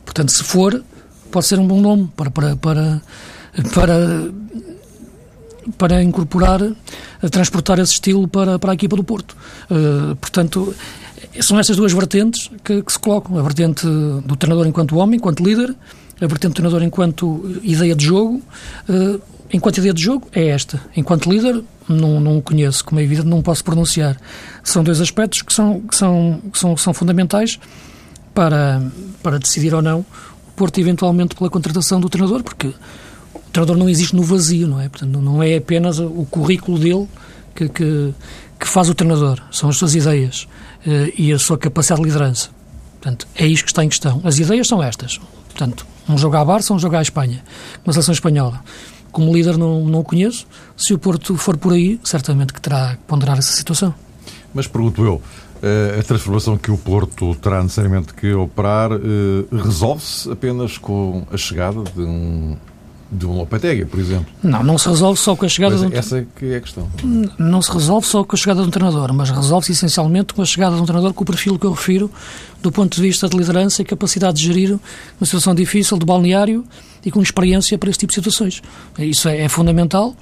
Portanto, 0.04 0.32
se 0.32 0.42
for, 0.42 0.82
pode 1.30 1.46
ser 1.46 1.58
um 1.58 1.66
bom 1.66 1.80
nome 1.80 2.10
para, 2.16 2.30
para, 2.30 2.56
para, 2.56 3.02
para, 3.72 4.30
para 5.78 6.02
incorporar, 6.02 6.60
transportar 7.30 7.78
esse 7.78 7.94
estilo 7.94 8.26
para, 8.28 8.58
para 8.58 8.72
a 8.72 8.74
equipa 8.74 8.96
do 8.96 9.04
Porto. 9.04 9.36
Uh, 9.70 10.16
portanto, 10.16 10.74
são 11.40 11.58
essas 11.58 11.76
duas 11.76 11.92
vertentes 11.92 12.50
que, 12.64 12.82
que 12.82 12.92
se 12.92 12.98
colocam. 12.98 13.38
A 13.38 13.42
vertente 13.42 13.86
do 13.86 14.36
treinador 14.36 14.66
enquanto 14.66 14.96
homem, 14.96 15.16
enquanto 15.16 15.42
líder, 15.42 15.74
a 16.20 16.26
vertente 16.26 16.48
do 16.48 16.54
treinador 16.54 16.82
enquanto 16.82 17.58
ideia 17.62 17.94
de 17.94 18.04
jogo. 18.04 18.42
Uh, 18.88 19.20
enquanto 19.52 19.78
ideia 19.78 19.94
de 19.94 20.02
jogo, 20.02 20.28
é 20.32 20.48
esta. 20.48 20.80
Enquanto 20.96 21.30
líder, 21.30 21.62
não, 21.88 22.20
não 22.20 22.40
conheço, 22.40 22.84
como 22.84 23.00
é 23.00 23.04
evidente, 23.04 23.28
não 23.28 23.42
posso 23.42 23.62
pronunciar. 23.62 24.16
São 24.62 24.82
dois 24.82 25.00
aspectos 25.00 25.42
que 25.42 25.52
são, 25.52 25.80
que 25.80 25.96
são, 25.96 26.42
que 26.52 26.58
são, 26.58 26.76
são 26.76 26.94
fundamentais 26.94 27.58
para, 28.34 28.82
para 29.22 29.38
decidir 29.38 29.74
ou 29.74 29.82
não 29.82 30.00
o 30.00 30.52
Porto 30.56 30.78
eventualmente 30.78 31.34
pela 31.34 31.50
contratação 31.50 32.00
do 32.00 32.08
treinador, 32.08 32.42
porque 32.42 32.68
o 33.34 33.40
treinador 33.52 33.76
não 33.76 33.88
existe 33.88 34.16
no 34.16 34.22
vazio, 34.22 34.66
não 34.66 34.80
é? 34.80 34.88
Portanto, 34.88 35.20
não 35.20 35.42
é 35.42 35.56
apenas 35.56 35.98
o 35.98 36.26
currículo 36.30 36.78
dele 36.78 37.08
que, 37.54 37.68
que, 37.68 38.14
que 38.58 38.66
faz 38.66 38.88
o 38.88 38.94
treinador, 38.94 39.40
são 39.50 39.68
as 39.68 39.76
suas 39.76 39.94
ideias 39.94 40.48
uh, 40.86 41.12
e 41.16 41.32
a 41.32 41.38
sua 41.38 41.58
capacidade 41.58 42.02
de 42.02 42.08
liderança. 42.08 42.50
Portanto, 43.00 43.28
é 43.34 43.46
isto 43.46 43.64
que 43.64 43.70
está 43.70 43.84
em 43.84 43.88
questão. 43.88 44.20
As 44.24 44.38
ideias 44.38 44.66
são 44.66 44.82
estas. 44.82 45.20
Portanto, 45.48 45.86
um 46.08 46.16
jogo 46.16 46.36
à 46.36 46.44
Barça, 46.44 46.72
um 46.72 46.78
jogo 46.78 46.96
à 46.96 47.02
Espanha, 47.02 47.42
uma 47.84 47.92
seleção 47.92 48.12
espanhola. 48.12 48.60
Como 49.10 49.32
líder 49.32 49.56
não, 49.56 49.84
não 49.84 50.00
o 50.00 50.04
conheço. 50.04 50.46
Se 50.76 50.92
o 50.92 50.98
Porto 50.98 51.36
for 51.36 51.56
por 51.56 51.72
aí, 51.72 51.98
certamente 52.04 52.52
que 52.52 52.60
terá 52.60 52.96
que 52.96 53.02
ponderar 53.06 53.38
essa 53.38 53.52
situação. 53.52 53.94
Mas 54.52 54.66
pergunto 54.66 55.04
eu, 55.04 55.22
eh, 55.62 55.98
a 55.98 56.02
transformação 56.02 56.58
que 56.58 56.70
o 56.70 56.76
Porto 56.76 57.34
terá 57.36 57.62
necessariamente 57.62 58.12
que 58.12 58.32
operar 58.34 58.92
eh, 58.92 58.98
resolve-se 59.50 60.30
apenas 60.30 60.76
com 60.76 61.26
a 61.32 61.36
chegada 61.36 61.82
de 61.82 62.02
um 62.02 62.56
de 63.10 63.26
um 63.26 63.32
Lopetegui, 63.32 63.84
por 63.84 64.00
exemplo. 64.00 64.26
Não, 64.42 64.62
não 64.62 64.78
se 64.78 64.88
resolve 64.88 65.18
só 65.20 65.36
com 65.36 65.44
a 65.44 65.48
chegada 65.48 65.76
mas 65.76 65.88
de 65.88 65.94
um... 65.94 65.98
Essa 65.98 66.26
que 66.36 66.46
é 66.46 66.56
a 66.56 66.60
questão. 66.60 66.88
Não 67.38 67.62
se 67.62 67.72
resolve 67.72 68.06
só 68.06 68.24
com 68.24 68.34
a 68.34 68.38
chegada 68.38 68.62
de 68.62 68.68
um 68.68 68.70
treinador, 68.70 69.12
mas 69.12 69.30
resolve-se 69.30 69.72
essencialmente 69.72 70.34
com 70.34 70.42
a 70.42 70.44
chegada 70.44 70.74
de 70.76 70.82
um 70.82 70.84
treinador 70.84 71.14
com 71.14 71.22
o 71.22 71.26
perfil 71.26 71.58
que 71.58 71.66
eu 71.66 71.72
refiro, 71.72 72.10
do 72.62 72.72
ponto 72.72 72.96
de 72.96 73.00
vista 73.00 73.28
de 73.28 73.36
liderança 73.36 73.82
e 73.82 73.84
capacidade 73.84 74.38
de 74.38 74.46
gerir 74.46 74.72
uma 75.20 75.24
situação 75.24 75.54
difícil 75.54 75.96
de 75.98 76.04
balneário 76.04 76.64
e 77.04 77.10
com 77.10 77.22
experiência 77.22 77.78
para 77.78 77.88
esse 77.90 78.00
tipo 78.00 78.10
de 78.10 78.16
situações. 78.16 78.60
Isso 78.98 79.28
é, 79.28 79.42
é 79.42 79.48
fundamental, 79.48 80.16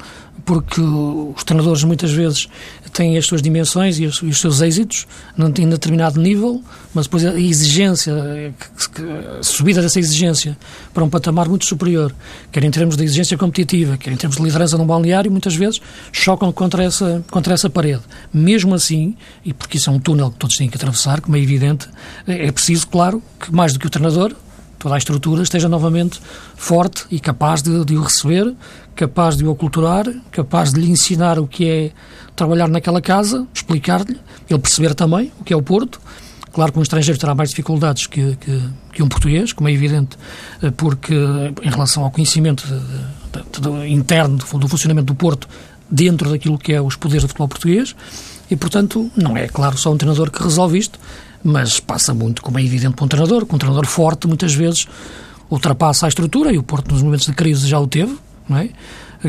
porque 0.44 0.80
os 0.80 1.42
treinadores 1.42 1.82
muitas 1.84 2.12
vezes 2.12 2.48
têm 2.94 3.18
as 3.18 3.26
suas 3.26 3.42
dimensões 3.42 3.98
e 3.98 4.06
os, 4.06 4.18
e 4.22 4.26
os 4.26 4.40
seus 4.40 4.62
êxitos 4.62 5.06
em 5.36 5.68
determinado 5.68 6.20
nível, 6.20 6.62
mas 6.94 7.06
depois 7.06 7.26
a 7.26 7.38
exigência, 7.38 8.14
a 9.40 9.42
subida 9.42 9.82
dessa 9.82 9.98
exigência 9.98 10.56
para 10.94 11.02
um 11.02 11.10
patamar 11.10 11.48
muito 11.48 11.64
superior, 11.66 12.14
quer 12.52 12.62
em 12.62 12.70
termos 12.70 12.96
de 12.96 13.02
exigência 13.02 13.36
competitiva, 13.36 13.96
quer 13.96 14.12
em 14.12 14.16
termos 14.16 14.36
de 14.36 14.42
liderança 14.44 14.78
num 14.78 14.86
balneário, 14.86 15.30
muitas 15.30 15.56
vezes 15.56 15.80
chocam 16.12 16.52
contra 16.52 16.84
essa, 16.84 17.22
contra 17.30 17.52
essa 17.52 17.68
parede. 17.68 18.02
Mesmo 18.32 18.74
assim, 18.74 19.16
e 19.44 19.52
porque 19.52 19.76
isso 19.76 19.90
é 19.90 19.92
um 19.92 19.98
túnel 19.98 20.30
que 20.30 20.38
todos 20.38 20.56
têm 20.56 20.68
que 20.68 20.76
atravessar, 20.76 21.20
como 21.20 21.36
é 21.36 21.40
evidente, 21.40 21.88
é 22.28 22.50
preciso, 22.52 22.86
claro, 22.86 23.20
que 23.40 23.52
mais 23.52 23.72
do 23.72 23.80
que 23.80 23.88
o 23.88 23.90
treinador, 23.90 24.34
toda 24.78 24.94
a 24.94 24.98
estrutura 24.98 25.42
esteja 25.42 25.68
novamente 25.68 26.20
forte 26.54 27.06
e 27.10 27.18
capaz 27.18 27.60
de, 27.60 27.84
de 27.84 27.96
o 27.96 28.02
receber, 28.02 28.54
capaz 28.94 29.36
de 29.36 29.44
o 29.44 29.50
aculturar, 29.50 30.06
capaz 30.30 30.72
de 30.72 30.80
lhe 30.80 30.90
ensinar 30.90 31.38
o 31.38 31.48
que 31.48 31.68
é 31.68 31.90
trabalhar 32.36 32.68
naquela 32.68 33.00
casa, 33.00 33.46
explicar-lhe, 33.54 34.18
ele 34.48 34.58
perceber 34.58 34.94
também 34.94 35.32
o 35.40 35.44
que 35.44 35.52
é 35.52 35.56
o 35.56 35.62
Porto. 35.62 36.00
Claro 36.52 36.72
que 36.72 36.78
um 36.78 36.82
estrangeiro 36.82 37.18
terá 37.18 37.34
mais 37.34 37.50
dificuldades 37.50 38.06
que, 38.06 38.36
que, 38.36 38.62
que 38.92 39.02
um 39.02 39.08
português, 39.08 39.52
como 39.52 39.68
é 39.68 39.72
evidente, 39.72 40.16
eh, 40.62 40.70
porque 40.70 41.14
em 41.14 41.68
relação 41.68 42.04
ao 42.04 42.12
conhecimento 42.12 42.64
de, 42.66 42.80
de, 43.40 43.60
de, 43.60 43.92
interno 43.92 44.36
do 44.36 44.68
funcionamento 44.68 45.06
do 45.06 45.16
Porto, 45.16 45.48
dentro 45.90 46.30
daquilo 46.30 46.56
que 46.56 46.72
é 46.72 46.80
os 46.80 46.94
poderes 46.94 47.24
do 47.24 47.28
futebol 47.28 47.48
português, 47.48 47.96
e 48.48 48.54
portanto 48.54 49.10
não 49.16 49.36
é, 49.36 49.48
claro, 49.48 49.76
só 49.76 49.92
um 49.92 49.96
treinador 49.96 50.30
que 50.30 50.40
resolve 50.40 50.78
isto, 50.78 50.98
mas 51.42 51.80
passa 51.80 52.14
muito, 52.14 52.40
como 52.40 52.58
é 52.58 52.62
evidente, 52.62 52.94
para 52.94 53.04
um 53.04 53.08
treinador, 53.08 53.46
com 53.46 53.56
um 53.56 53.58
treinador 53.58 53.86
forte 53.86 54.28
muitas 54.28 54.54
vezes 54.54 54.86
ultrapassa 55.50 56.06
a 56.06 56.08
estrutura, 56.08 56.52
e 56.52 56.58
o 56.58 56.62
Porto 56.62 56.92
nos 56.92 57.02
momentos 57.02 57.26
de 57.26 57.32
crise 57.32 57.66
já 57.68 57.80
o 57.80 57.86
teve, 57.86 58.16
não 58.48 58.58
é? 58.58 58.70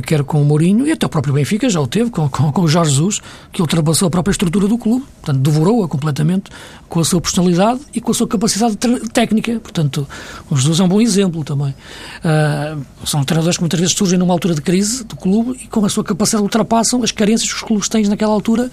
Quer 0.02 0.24
com 0.24 0.42
o 0.42 0.46
Mourinho, 0.46 0.88
e 0.88 0.92
até 0.92 1.06
o 1.06 1.10
próprio 1.10 1.34
Benfica 1.34 1.70
já 1.70 1.80
o 1.80 1.88
teve, 1.88 2.10
com, 2.10 2.28
com, 2.30 2.52
com 2.52 2.62
o 2.62 2.68
Jorge 2.68 2.92
Jesus, 2.92 3.22
que 3.52 3.62
ultrapassou 3.62 4.08
a 4.08 4.12
própria 4.12 4.32
estrutura 4.32 4.68
do 4.68 4.78
clube, 4.78 5.06
portanto, 5.22 5.42
devorou-a 5.42 5.88
completamente 5.88 6.50
com 6.88 7.00
a 7.00 7.06
sua 7.06 7.22
personalidade 7.22 7.82
e 7.94 8.02
com 8.02 8.12
a 8.12 8.14
sua 8.14 8.28
capacidade 8.28 8.76
técnica. 9.14 9.60
Portanto, 9.60 10.08
o 10.50 10.56
Jesus 10.56 10.80
é 10.80 10.84
um 10.84 10.88
bom 10.88 11.02
exemplo 11.02 11.44
também. 11.44 11.70
Uh, 11.72 12.86
são 13.06 13.24
treinadores 13.24 13.58
que 13.58 13.64
muitas 13.64 13.80
vezes 13.80 13.96
surgem 13.96 14.18
numa 14.18 14.34
altura 14.34 14.56
de 14.56 14.62
crise 14.62 15.04
do 15.04 15.16
clube 15.16 15.60
e 15.64 15.68
com 15.68 15.86
a 15.86 15.90
sua 15.90 16.04
capacidade 16.04 16.44
ultrapassam 16.44 17.04
as 17.04 17.12
carências 17.12 17.50
que 17.50 17.56
os 17.56 17.64
clubes 17.64 17.90
têm 17.90 18.06
naquela 18.06 18.34
altura 18.34 18.72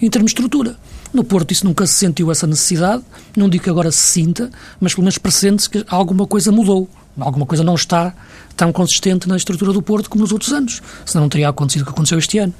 em 0.00 0.08
termos 0.08 0.32
de 0.32 0.38
estrutura. 0.38 0.76
No 1.12 1.24
Porto 1.24 1.52
isso 1.52 1.64
nunca 1.64 1.86
se 1.86 1.94
sentiu 1.94 2.30
essa 2.30 2.46
necessidade, 2.46 3.02
não 3.36 3.48
digo 3.48 3.64
que 3.64 3.70
agora 3.70 3.90
se 3.90 4.00
sinta, 4.00 4.50
mas 4.78 4.94
pelo 4.94 5.04
menos 5.04 5.18
pressente-se 5.18 5.68
que 5.68 5.84
alguma 5.88 6.26
coisa 6.26 6.52
mudou, 6.52 6.88
alguma 7.20 7.46
coisa 7.46 7.64
não 7.64 7.74
está 7.74 8.14
tão 8.56 8.72
consistente 8.72 9.28
na 9.28 9.36
estrutura 9.36 9.72
do 9.72 9.80
Porto 9.80 10.10
como 10.10 10.22
nos 10.22 10.32
outros 10.32 10.52
anos, 10.52 10.82
senão 11.06 11.24
não 11.24 11.28
teria 11.28 11.48
acontecido 11.48 11.82
o 11.82 11.84
que 11.84 11.90
aconteceu 11.90 12.18
este 12.18 12.38
ano. 12.38 12.52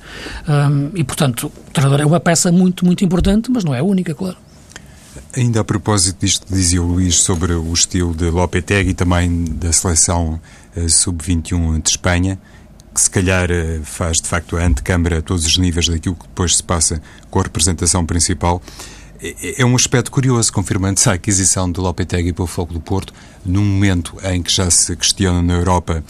Um, 0.48 0.90
e, 0.94 1.02
portanto, 1.04 1.50
o 1.68 1.70
treinador 1.72 2.00
é 2.00 2.06
uma 2.06 2.20
peça 2.20 2.52
muito, 2.52 2.84
muito 2.84 3.04
importante, 3.04 3.50
mas 3.50 3.64
não 3.64 3.74
é 3.74 3.80
a 3.80 3.84
única, 3.84 4.14
claro. 4.14 4.36
Ainda 5.36 5.60
a 5.60 5.64
propósito 5.64 6.20
disto 6.20 6.46
que 6.46 6.54
dizia 6.54 6.82
o 6.82 6.86
Luís 6.86 7.16
sobre 7.16 7.52
o 7.52 7.72
estilo 7.72 8.14
de 8.14 8.30
Lopetegui 8.30 8.90
e 8.90 8.94
também 8.94 9.44
da 9.44 9.72
seleção 9.72 10.40
uh, 10.76 10.88
sub-21 10.88 11.82
de 11.82 11.90
Espanha, 11.90 12.38
que 12.94 13.00
se 13.00 13.10
calhar 13.10 13.48
eh, 13.48 13.80
faz 13.84 14.16
de 14.16 14.26
facto 14.26 14.56
a 14.56 14.64
antecâmara 14.64 15.18
a 15.18 15.22
todos 15.22 15.46
os 15.46 15.56
níveis 15.56 15.86
daquilo 15.86 16.16
que 16.16 16.26
depois 16.26 16.56
se 16.56 16.62
passa 16.62 17.00
com 17.30 17.38
a 17.38 17.42
representação 17.44 18.04
principal. 18.04 18.60
É, 19.20 19.62
é 19.62 19.66
um 19.66 19.74
aspecto 19.74 20.10
curioso, 20.10 20.52
confirmando-se 20.52 21.08
a 21.08 21.14
aquisição 21.14 21.70
do 21.70 21.82
Lopetegui 21.82 22.32
pelo 22.32 22.46
Foco 22.46 22.72
do 22.72 22.80
Porto, 22.80 23.12
num 23.44 23.64
momento 23.64 24.16
em 24.24 24.42
que 24.42 24.52
já 24.52 24.70
se 24.70 24.94
questiona 24.96 25.42
na 25.42 25.54
Europa 25.54 26.04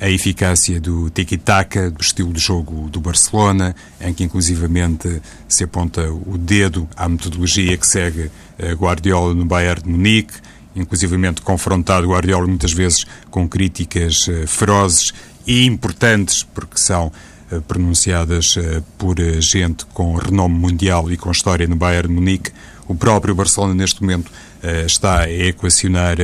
a 0.00 0.08
eficácia 0.08 0.80
do 0.80 1.10
tiki-taka, 1.10 1.90
do 1.90 2.00
estilo 2.00 2.32
de 2.32 2.40
jogo 2.40 2.88
do 2.88 3.00
Barcelona, 3.00 3.74
em 4.00 4.14
que 4.14 4.24
inclusivamente 4.24 5.20
se 5.46 5.64
aponta 5.64 6.10
o 6.10 6.38
dedo 6.38 6.88
à 6.96 7.06
metodologia 7.06 7.76
que 7.76 7.86
segue 7.86 8.30
eh, 8.58 8.72
Guardiola 8.72 9.34
no 9.34 9.44
Bayern 9.44 9.82
de 9.82 9.88
Munique, 9.90 10.32
inclusivamente 10.74 11.42
confrontado 11.42 12.08
Guardiola 12.08 12.46
muitas 12.46 12.72
vezes 12.72 13.04
com 13.30 13.46
críticas 13.46 14.26
eh, 14.26 14.46
ferozes 14.46 15.12
e 15.46 15.66
importantes, 15.66 16.42
porque 16.42 16.78
são 16.78 17.12
pronunciadas 17.66 18.56
uh, 18.56 18.82
por 18.98 19.18
uh, 19.18 19.40
gente 19.40 19.84
com 19.86 20.14
renome 20.14 20.54
mundial 20.54 21.10
e 21.10 21.16
com 21.16 21.30
história 21.30 21.66
no 21.66 21.76
Bayern 21.76 22.12
Munique. 22.12 22.50
O 22.86 22.94
próprio 22.94 23.34
Barcelona, 23.34 23.72
neste 23.72 24.02
momento, 24.02 24.32
está 24.84 25.20
a 25.20 25.30
equacionar 25.30 26.16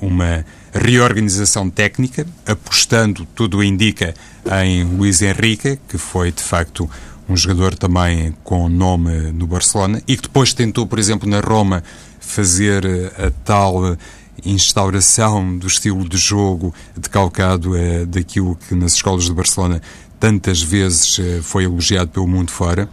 uma 0.00 0.46
reorganização 0.72 1.68
técnica, 1.68 2.24
apostando, 2.46 3.26
tudo 3.34 3.60
indica, 3.60 4.14
em 4.62 4.84
Luís 4.84 5.20
Henrique, 5.20 5.80
que 5.88 5.98
foi, 5.98 6.30
de 6.30 6.44
facto, 6.44 6.88
um 7.28 7.36
jogador 7.36 7.74
também 7.74 8.32
com 8.44 8.68
nome 8.68 9.32
no 9.32 9.48
Barcelona 9.48 10.00
e 10.06 10.16
que 10.16 10.22
depois 10.22 10.54
tentou, 10.54 10.86
por 10.86 11.00
exemplo, 11.00 11.28
na 11.28 11.40
Roma, 11.40 11.82
fazer 12.20 12.86
a 13.18 13.32
tal 13.44 13.96
instauração 14.44 15.56
do 15.56 15.66
estilo 15.66 16.08
de 16.08 16.16
jogo 16.16 16.74
decalcado 16.96 17.76
é, 17.76 18.04
daquilo 18.04 18.56
que 18.56 18.74
nas 18.74 18.94
escolas 18.94 19.24
de 19.24 19.32
Barcelona 19.32 19.80
tantas 20.22 20.62
vezes 20.62 21.18
é, 21.18 21.42
foi 21.42 21.64
elogiado 21.64 22.08
pelo 22.08 22.28
mundo 22.28 22.52
fora 22.52 22.88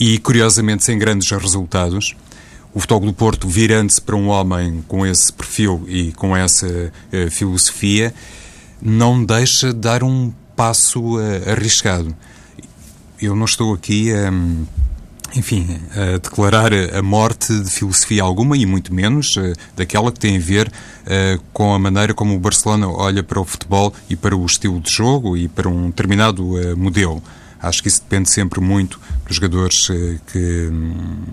e, 0.00 0.18
curiosamente, 0.18 0.82
sem 0.82 0.98
grandes 0.98 1.30
resultados. 1.30 2.16
O 2.74 2.80
Futebol 2.80 3.06
do 3.06 3.12
Porto, 3.12 3.48
virando-se 3.48 4.02
para 4.02 4.16
um 4.16 4.26
homem 4.26 4.82
com 4.88 5.06
esse 5.06 5.32
perfil 5.32 5.84
e 5.86 6.10
com 6.10 6.36
essa 6.36 6.92
é, 7.12 7.30
filosofia, 7.30 8.12
não 8.82 9.24
deixa 9.24 9.68
de 9.68 9.78
dar 9.78 10.02
um 10.02 10.32
passo 10.56 11.16
arriscado. 11.46 12.12
Eu 13.22 13.36
não 13.36 13.44
estou 13.44 13.72
aqui 13.72 14.12
a 14.12 14.32
enfim, 15.34 15.80
a 15.92 16.18
declarar 16.18 16.72
a 16.72 17.02
morte 17.02 17.58
de 17.60 17.70
filosofia 17.70 18.22
alguma 18.22 18.56
e 18.56 18.64
muito 18.66 18.94
menos 18.94 19.36
uh, 19.36 19.52
daquela 19.76 20.12
que 20.12 20.20
tem 20.20 20.36
a 20.36 20.40
ver 20.40 20.68
uh, 20.68 21.42
com 21.52 21.74
a 21.74 21.78
maneira 21.78 22.14
como 22.14 22.34
o 22.34 22.38
Barcelona 22.38 22.88
olha 22.88 23.22
para 23.22 23.40
o 23.40 23.44
futebol 23.44 23.92
e 24.08 24.14
para 24.14 24.36
o 24.36 24.44
estilo 24.44 24.80
de 24.80 24.90
jogo 24.90 25.36
e 25.36 25.48
para 25.48 25.68
um 25.68 25.86
determinado 25.86 26.54
uh, 26.54 26.76
modelo. 26.76 27.22
Acho 27.60 27.82
que 27.82 27.88
isso 27.88 28.02
depende 28.02 28.28
sempre 28.28 28.60
muito 28.60 29.00
dos 29.26 29.36
jogadores 29.36 29.88
que 30.30 30.70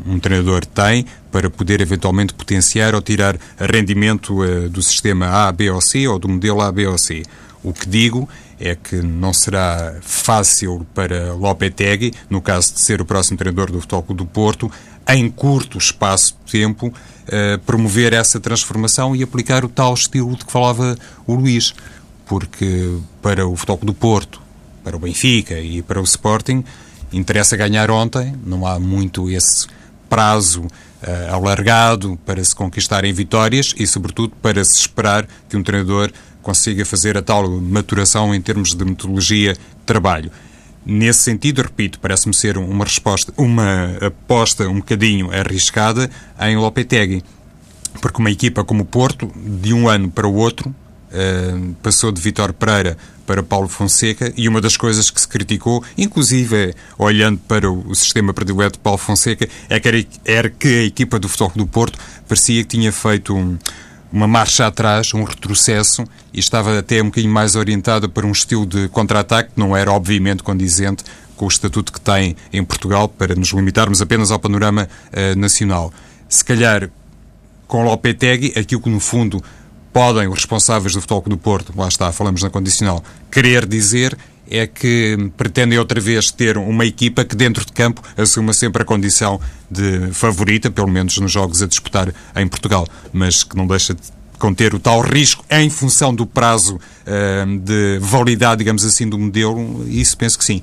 um 0.08 0.18
treinador 0.18 0.66
tem 0.66 1.06
para 1.30 1.50
poder 1.50 1.82
eventualmente 1.82 2.34
potenciar 2.34 2.96
ou 2.96 3.02
tirar 3.02 3.38
rendimento 3.60 4.40
do 4.70 4.82
sistema 4.82 5.28
A, 5.28 5.52
B 5.52 5.70
ou 5.70 5.82
C 5.82 6.08
ou 6.08 6.18
do 6.18 6.30
modelo 6.30 6.62
A, 6.62 6.72
B 6.72 6.88
ou 6.88 6.98
C. 6.98 7.24
O 7.64 7.74
que 7.74 7.88
digo 7.88 8.28
é 8.60 8.76
que 8.76 8.98
não 8.98 9.34
será 9.34 9.96
fácil 10.02 10.86
para 10.94 11.34
Lopetegui, 11.34 12.14
no 12.30 12.42
caso 12.42 12.74
de 12.74 12.82
ser 12.82 13.02
o 13.02 13.06
próximo 13.06 13.38
treinador 13.38 13.72
do 13.72 13.82
Futebol 13.82 14.16
do 14.16 14.26
Porto, 14.26 14.72
em 15.08 15.30
curto 15.30 15.78
espaço 15.78 16.36
de 16.46 16.52
tempo, 16.52 16.94
eh, 17.28 17.58
promover 17.66 18.14
essa 18.14 18.40
transformação 18.40 19.16
e 19.16 19.24
aplicar 19.24 19.64
o 19.66 19.70
tal 19.70 19.94
estilo 19.94 20.36
de 20.36 20.46
que 20.46 20.52
falava 20.52 20.98
o 21.26 21.34
Luís. 21.34 21.74
Porque 22.26 22.98
para 23.22 23.48
o 23.48 23.56
Futebol 23.56 23.80
do 23.84 23.94
Porto, 23.94 24.42
para 24.84 24.96
o 24.96 25.00
Benfica 25.00 25.60
e 25.60 25.82
para 25.82 26.00
o 26.00 26.04
Sporting, 26.04 26.64
interessa 27.12 27.58
ganhar 27.58 27.92
ontem, 27.92 28.36
não 28.46 28.66
há 28.66 28.80
muito 28.80 29.30
esse 29.30 29.68
prazo 30.10 30.64
uh, 30.64 31.34
alargado 31.34 32.18
para 32.26 32.44
se 32.44 32.56
conquistarem 32.56 33.14
vitórias 33.14 33.74
e, 33.78 33.88
sobretudo, 33.88 34.34
para 34.42 34.64
se 34.64 34.80
esperar 34.80 35.28
que 35.50 35.56
um 35.56 35.64
treinador 35.64 36.12
consiga 36.42 36.86
fazer 36.86 37.18
a 37.18 37.22
tal 37.22 37.50
maturação 37.50 38.34
em 38.34 38.42
termos 38.42 38.74
de 38.74 38.84
metodologia 38.84 39.54
de 39.54 39.60
trabalho. 39.86 40.32
Nesse 40.86 41.20
sentido, 41.20 41.62
repito, 41.62 42.00
parece-me 42.00 42.34
ser 42.34 42.58
uma 42.58 42.84
resposta, 42.84 43.32
uma 43.38 43.98
aposta 44.02 44.68
um 44.68 44.76
bocadinho 44.76 45.32
arriscada 45.32 46.10
em 46.40 46.58
Lopetegui. 46.58 47.24
porque 48.02 48.20
uma 48.20 48.32
equipa 48.32 48.64
como 48.64 48.84
o 48.84 48.86
Porto, 48.86 49.32
de 49.36 49.74
um 49.74 49.88
ano 49.88 50.10
para 50.10 50.28
o 50.28 50.34
outro, 50.34 50.74
Uh, 51.12 51.76
passou 51.84 52.10
de 52.10 52.22
Vitor 52.22 52.54
Pereira 52.54 52.98
para 53.28 53.44
Paulo 53.44 53.68
Fonseca 53.68 54.32
e 54.38 54.48
uma 54.48 54.62
das 54.62 54.78
coisas 54.78 55.10
que 55.10 55.20
se 55.20 55.28
criticou, 55.28 55.84
inclusive 55.98 56.74
olhando 56.98 57.38
para 57.38 57.70
o, 57.70 57.94
sistema 57.94 58.34
predileto 58.34 58.74
de 58.74 58.80
Paulo 58.80 58.98
Fonseca, 58.98 59.46
é 59.68 59.78
que 59.78 59.88
era, 59.90 60.06
era, 60.24 60.50
que 60.50 60.68
a 60.68 60.84
equipa 60.84 61.20
do 61.20 61.28
Futebol 61.28 61.52
do 61.56 61.68
Porto 61.68 62.00
parecia 62.30 62.64
que 62.64 62.78
tinha 62.78 62.94
feito 62.94 63.36
um, 63.36 63.58
uma 64.12 64.28
marcha 64.28 64.68
atrás, 64.68 65.14
um 65.14 65.24
retrocesso 65.24 66.04
e 66.34 66.40
estava 66.40 66.80
até 66.80 67.02
um 67.02 67.06
bocadinho 67.06 67.34
mais 67.34 67.56
orientada 67.56 68.10
para 68.10 68.26
um 68.26 68.32
estilo 68.32 68.66
de 68.66 68.90
contra-ataque 68.90 69.52
que 69.54 69.60
não 69.60 69.76
era 69.76 69.92
obviamente 69.92 70.44
condizente 70.44 71.04
com 71.36 71.46
o 71.46 71.48
estatuto 71.48 71.92
que 71.92 72.02
tem 72.02 72.36
em 72.52 72.64
Portugal 72.64 73.08
para 73.08 73.34
nos 73.34 73.50
limitarmos 73.50 74.02
apenas 74.02 74.30
ao 74.30 74.38
panorama 74.38 74.88
uh, 75.12 75.40
nacional. 75.40 75.94
Se 76.28 76.44
calhar 76.44 76.90
com 77.68 77.84
Lopetegui, 77.84 78.54
aquilo 78.60 78.82
que 78.82 78.90
no 78.90 79.00
fundo 79.00 79.42
podem 79.94 80.28
os 80.28 80.36
responsáveis 80.36 80.94
do 80.94 81.02
Futebol 81.02 81.24
do 81.28 81.38
Porto, 81.38 81.74
lá 81.76 81.88
está, 81.88 82.12
falamos 82.12 82.44
na 82.44 82.50
condicional, 82.50 83.04
querer 83.32 83.66
dizer 83.66 84.18
é 84.50 84.68
que 84.68 85.32
pretendem 85.38 85.80
outra 85.80 86.02
vez 86.02 86.30
ter 86.30 86.58
uma 86.58 86.86
equipa 86.86 87.24
que 87.24 87.36
dentro 87.38 87.66
de 87.66 87.72
campo 87.72 88.02
assuma 88.18 88.52
sempre 88.52 88.82
a 88.82 88.86
condição 88.86 89.40
de 89.70 90.12
favorita, 90.12 90.70
pelo 90.70 90.90
menos 90.90 91.18
nos 91.20 91.32
jogos 91.32 91.62
a 91.62 91.68
disputar 91.68 92.14
em 92.36 92.48
Portugal, 92.48 92.86
mas 93.14 93.44
que 93.44 93.56
não 93.56 93.66
deixa 93.66 93.94
de 93.94 94.02
conter 94.38 94.74
o 94.74 94.80
tal 94.80 95.00
risco 95.00 95.46
em 95.50 95.70
função 95.70 96.14
do 96.14 96.26
prazo 96.26 96.76
uh, 96.76 97.60
de 97.60 98.00
validade, 98.02 98.58
digamos 98.60 98.84
assim, 98.84 99.08
do 99.08 99.18
modelo, 99.18 99.88
isso 99.88 100.18
penso 100.18 100.38
que 100.38 100.44
sim. 100.44 100.62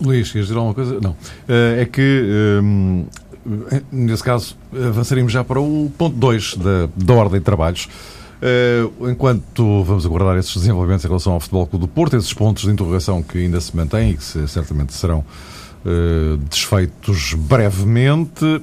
Luís, 0.00 0.30
queres 0.30 0.46
dizer 0.46 0.56
alguma 0.56 0.74
coisa? 0.74 1.00
Não. 1.00 1.10
Uh, 1.10 1.80
é 1.80 1.84
que 1.84 2.60
um, 2.62 3.06
nesse 3.92 4.22
caso, 4.22 4.56
avançaríamos 4.72 5.32
já 5.32 5.44
para 5.44 5.60
o 5.60 5.90
ponto 5.96 6.16
2 6.16 6.56
da, 6.56 6.88
da 6.96 7.14
ordem 7.14 7.38
de 7.38 7.44
trabalhos. 7.44 7.88
Uh, 8.36 9.08
enquanto 9.10 9.82
vamos 9.82 10.04
aguardar 10.04 10.36
esses 10.36 10.54
desenvolvimentos 10.54 11.04
em 11.04 11.08
relação 11.08 11.32
ao 11.32 11.40
Futebol 11.40 11.66
Clube 11.66 11.86
do 11.86 11.88
Porto, 11.88 12.16
esses 12.16 12.34
pontos 12.34 12.64
de 12.64 12.70
interrogação 12.70 13.22
que 13.22 13.38
ainda 13.38 13.58
se 13.60 13.74
mantêm 13.74 14.10
e 14.10 14.14
que 14.14 14.22
se, 14.22 14.46
certamente 14.46 14.92
serão 14.92 15.20
uh, 15.20 16.36
desfeitos 16.50 17.32
brevemente, 17.32 18.44
uh, 18.44 18.62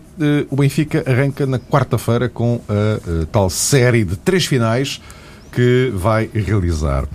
o 0.51 0.57
Benfica 0.57 1.03
arranca 1.07 1.47
na 1.47 1.57
quarta-feira 1.57 2.29
com 2.29 2.61
a 2.69 3.25
tal 3.31 3.49
série 3.49 4.03
de 4.03 4.15
três 4.15 4.45
finais 4.45 5.01
que 5.51 5.91
vai 5.95 6.29
realizar. 6.33 7.07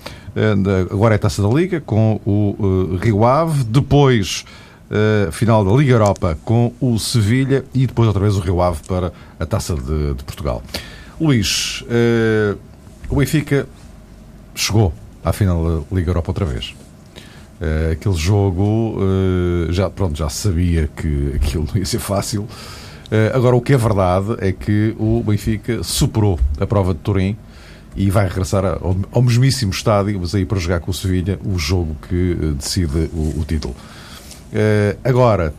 agora 0.91 1.15
é 1.15 1.17
a 1.17 1.19
Taça 1.19 1.43
da 1.43 1.49
Liga 1.49 1.81
com 1.81 2.21
o 2.25 2.97
Rio 3.01 3.25
Ave, 3.25 3.65
depois 3.65 4.45
uh, 4.91 5.33
final 5.33 5.65
da 5.65 5.73
Liga 5.73 5.93
Europa 5.93 6.39
com 6.45 6.73
o 6.81 6.99
Sevilha 6.99 7.65
e 7.75 7.87
depois 7.87 8.07
outra 8.07 8.23
vez 8.23 8.37
o 8.37 8.41
Rio 8.41 8.61
Ave 8.61 8.81
para 8.87 9.13
a 9.39 9.47
Taça 9.47 9.75
de, 9.75 10.15
de 10.15 10.25
Portugal. 10.25 10.63
Luís, 11.21 11.83
uh, 11.83 12.59
o 13.09 13.17
Benfica 13.17 13.67
chegou 14.55 14.93
à 15.25 15.33
final 15.33 15.63
da 15.65 15.97
Liga 15.97 16.11
Europa 16.11 16.31
outra 16.31 16.45
vez. 16.45 16.75
Uh, 17.61 17.93
aquele 17.93 18.15
jogo 18.15 18.99
já, 19.71 19.91
pronto, 19.91 20.17
já 20.17 20.29
sabia 20.29 20.89
que 20.97 21.33
aquilo 21.37 21.67
não 21.67 21.77
ia 21.77 21.87
ser 21.87 21.99
fácil. 21.99 22.47
Agora, 23.33 23.57
o 23.57 23.63
que 23.63 23.73
é 23.73 23.77
verdade 23.77 24.37
é 24.39 24.53
que 24.53 24.95
o 24.99 25.23
Benfica 25.27 25.83
superou 25.83 26.39
a 26.61 26.67
prova 26.67 26.93
de 26.93 27.01
Turim 27.01 27.39
e 27.97 28.11
vai 28.11 28.29
regressar 28.29 28.67
ao, 28.67 28.95
ao 29.11 29.23
mesmíssimo 29.23 29.73
estádio, 29.73 30.21
mas 30.21 30.35
aí 30.35 30.45
para 30.45 30.59
jogar 30.59 30.81
com 30.81 30.91
o 30.91 30.95
Sevilha, 30.95 31.39
o 31.43 31.59
jogo 31.59 31.97
que 32.07 32.35
decide 32.55 33.09
o, 33.15 33.41
o 33.41 33.45
título. 33.49 33.75
Uh, 34.53 34.99
agora, 35.05 35.55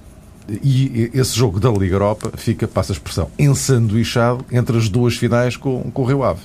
e 0.63 1.11
esse 1.13 1.37
jogo 1.37 1.59
da 1.59 1.69
Liga 1.69 1.95
Europa 1.95 2.31
fica, 2.35 2.67
passa 2.67 2.91
a 2.91 2.95
expressão, 2.95 3.29
ensanduichado 3.37 4.43
entre 4.51 4.77
as 4.77 4.89
duas 4.89 5.15
finais 5.15 5.55
com, 5.55 5.91
com 5.91 6.01
o 6.01 6.05
Rio 6.05 6.23
Ave. 6.23 6.41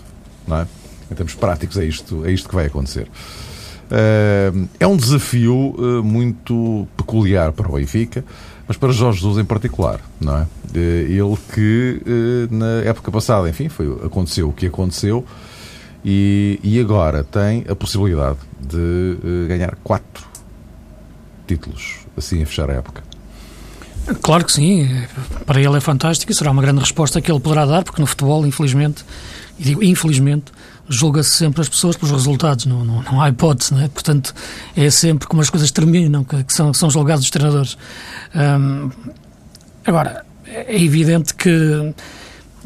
Não 0.47 0.59
é? 0.59 0.67
Em 1.11 1.15
termos 1.15 1.35
práticos, 1.35 1.79
é 1.79 1.85
isto, 1.85 2.25
é 2.25 2.31
isto 2.31 2.49
que 2.49 2.55
vai 2.55 2.67
acontecer. 2.67 3.09
Uh, 3.85 4.69
é 4.79 4.87
um 4.87 4.97
desafio 4.97 5.75
uh, 5.79 6.03
muito 6.03 6.87
peculiar 6.97 7.53
para 7.53 7.69
o 7.69 7.75
Benfica, 7.75 8.25
mas 8.67 8.77
para 8.77 8.93
Jorge 8.93 9.21
Jesus 9.21 9.39
em 9.39 9.45
particular, 9.45 10.01
não 10.21 10.39
é? 10.39 10.47
ele 10.75 11.37
que 11.55 12.01
na 12.51 12.81
época 12.85 13.13
passada, 13.13 13.49
enfim, 13.49 13.69
foi, 13.69 13.87
aconteceu 14.05 14.49
o 14.49 14.53
que 14.53 14.67
aconteceu 14.67 15.25
e, 16.05 16.59
e 16.65 16.81
agora 16.81 17.23
tem 17.23 17.65
a 17.69 17.77
possibilidade 17.77 18.39
de 18.61 19.47
ganhar 19.47 19.77
quatro 19.85 20.34
títulos 21.47 21.99
assim 22.17 22.43
a 22.43 22.47
fechar 22.47 22.71
a 22.71 22.75
época? 22.75 23.03
Claro 24.21 24.45
que 24.45 24.53
sim, 24.53 24.87
para 25.47 25.61
ele 25.61 25.77
é 25.77 25.81
fantástico 25.81 26.31
e 26.31 26.35
será 26.35 26.51
uma 26.51 26.61
grande 26.61 26.81
resposta 26.81 27.21
que 27.23 27.33
ele 27.33 27.41
poderá 27.41 27.65
dar, 27.65 27.85
porque 27.85 28.01
no 28.01 28.07
futebol, 28.07 28.47
infelizmente, 28.47 29.03
e 29.59 29.65
digo 29.65 29.83
infelizmente, 29.83 30.53
julga-se 30.89 31.31
sempre 31.31 31.63
as 31.63 31.69
pessoas 31.69 31.97
pelos 31.97 32.13
resultados, 32.13 32.67
não, 32.67 32.85
não, 32.85 33.03
não 33.03 33.23
há 33.23 33.31
hipótese, 33.31 33.73
não 33.73 33.81
é? 33.81 33.89
Portanto, 33.89 34.35
é 34.77 34.91
sempre 34.91 35.27
como 35.27 35.41
as 35.41 35.49
coisas 35.49 35.71
terminam, 35.71 36.23
que, 36.23 36.45
que 36.45 36.53
são, 36.53 36.73
que 36.73 36.79
são 36.79 36.91
julgados 36.91 37.25
os 37.25 37.31
treinadores. 37.31 37.79
Hum, 38.35 38.91
agora, 39.87 40.25
é 40.47 40.83
evidente 40.83 41.35
que 41.35 41.95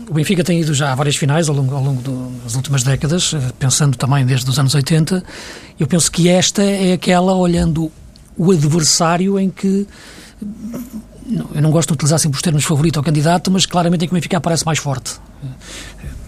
o 0.08 0.14
Benfica 0.14 0.42
tem 0.42 0.60
ido 0.60 0.74
já 0.74 0.92
a 0.92 0.94
várias 0.94 1.16
finais 1.16 1.48
ao 1.48 1.54
longo, 1.54 1.74
ao 1.74 1.82
longo 1.82 2.02
do, 2.02 2.30
das 2.42 2.54
últimas 2.54 2.82
décadas, 2.82 3.34
pensando 3.58 3.96
também 3.96 4.26
desde 4.26 4.48
os 4.50 4.58
anos 4.58 4.74
80. 4.74 5.22
Eu 5.78 5.86
penso 5.86 6.10
que 6.10 6.28
esta 6.28 6.62
é 6.62 6.92
aquela, 6.92 7.34
olhando 7.34 7.92
o 8.38 8.52
adversário 8.52 9.38
em 9.38 9.50
que 9.50 9.86
eu 11.54 11.60
não 11.60 11.70
gosto 11.70 11.88
de 11.88 11.94
utilizar 11.94 12.18
sempre 12.18 12.36
os 12.36 12.42
termos 12.42 12.64
favorito 12.64 12.98
ao 12.98 13.02
candidato, 13.02 13.50
mas 13.50 13.66
claramente 13.66 14.04
em 14.04 14.08
que 14.08 14.14
o 14.14 14.16
Benfica 14.16 14.38
aparece 14.38 14.64
mais 14.64 14.78
forte. 14.78 15.16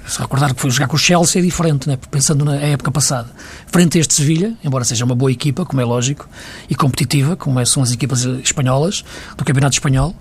Se 0.06 0.18
recordar 0.18 0.52
que 0.52 0.60
foi 0.60 0.70
jogar 0.70 0.88
com 0.88 0.96
o 0.96 0.98
Chelsea 0.98 1.40
é 1.40 1.44
diferente, 1.44 1.88
né? 1.88 1.96
pensando 2.10 2.44
na 2.44 2.56
época 2.56 2.90
passada. 2.90 3.28
Frente 3.68 3.96
a 3.96 4.00
este 4.00 4.12
Sevilha, 4.12 4.54
embora 4.64 4.84
seja 4.84 5.04
uma 5.04 5.14
boa 5.14 5.30
equipa, 5.30 5.64
como 5.64 5.80
é 5.80 5.84
lógico, 5.84 6.28
e 6.68 6.74
competitiva, 6.74 7.36
como 7.36 7.60
é, 7.60 7.64
são 7.64 7.80
as 7.82 7.92
equipas 7.92 8.24
espanholas, 8.24 9.04
do 9.36 9.44
Campeonato 9.44 9.74
Espanhol, 9.74 10.14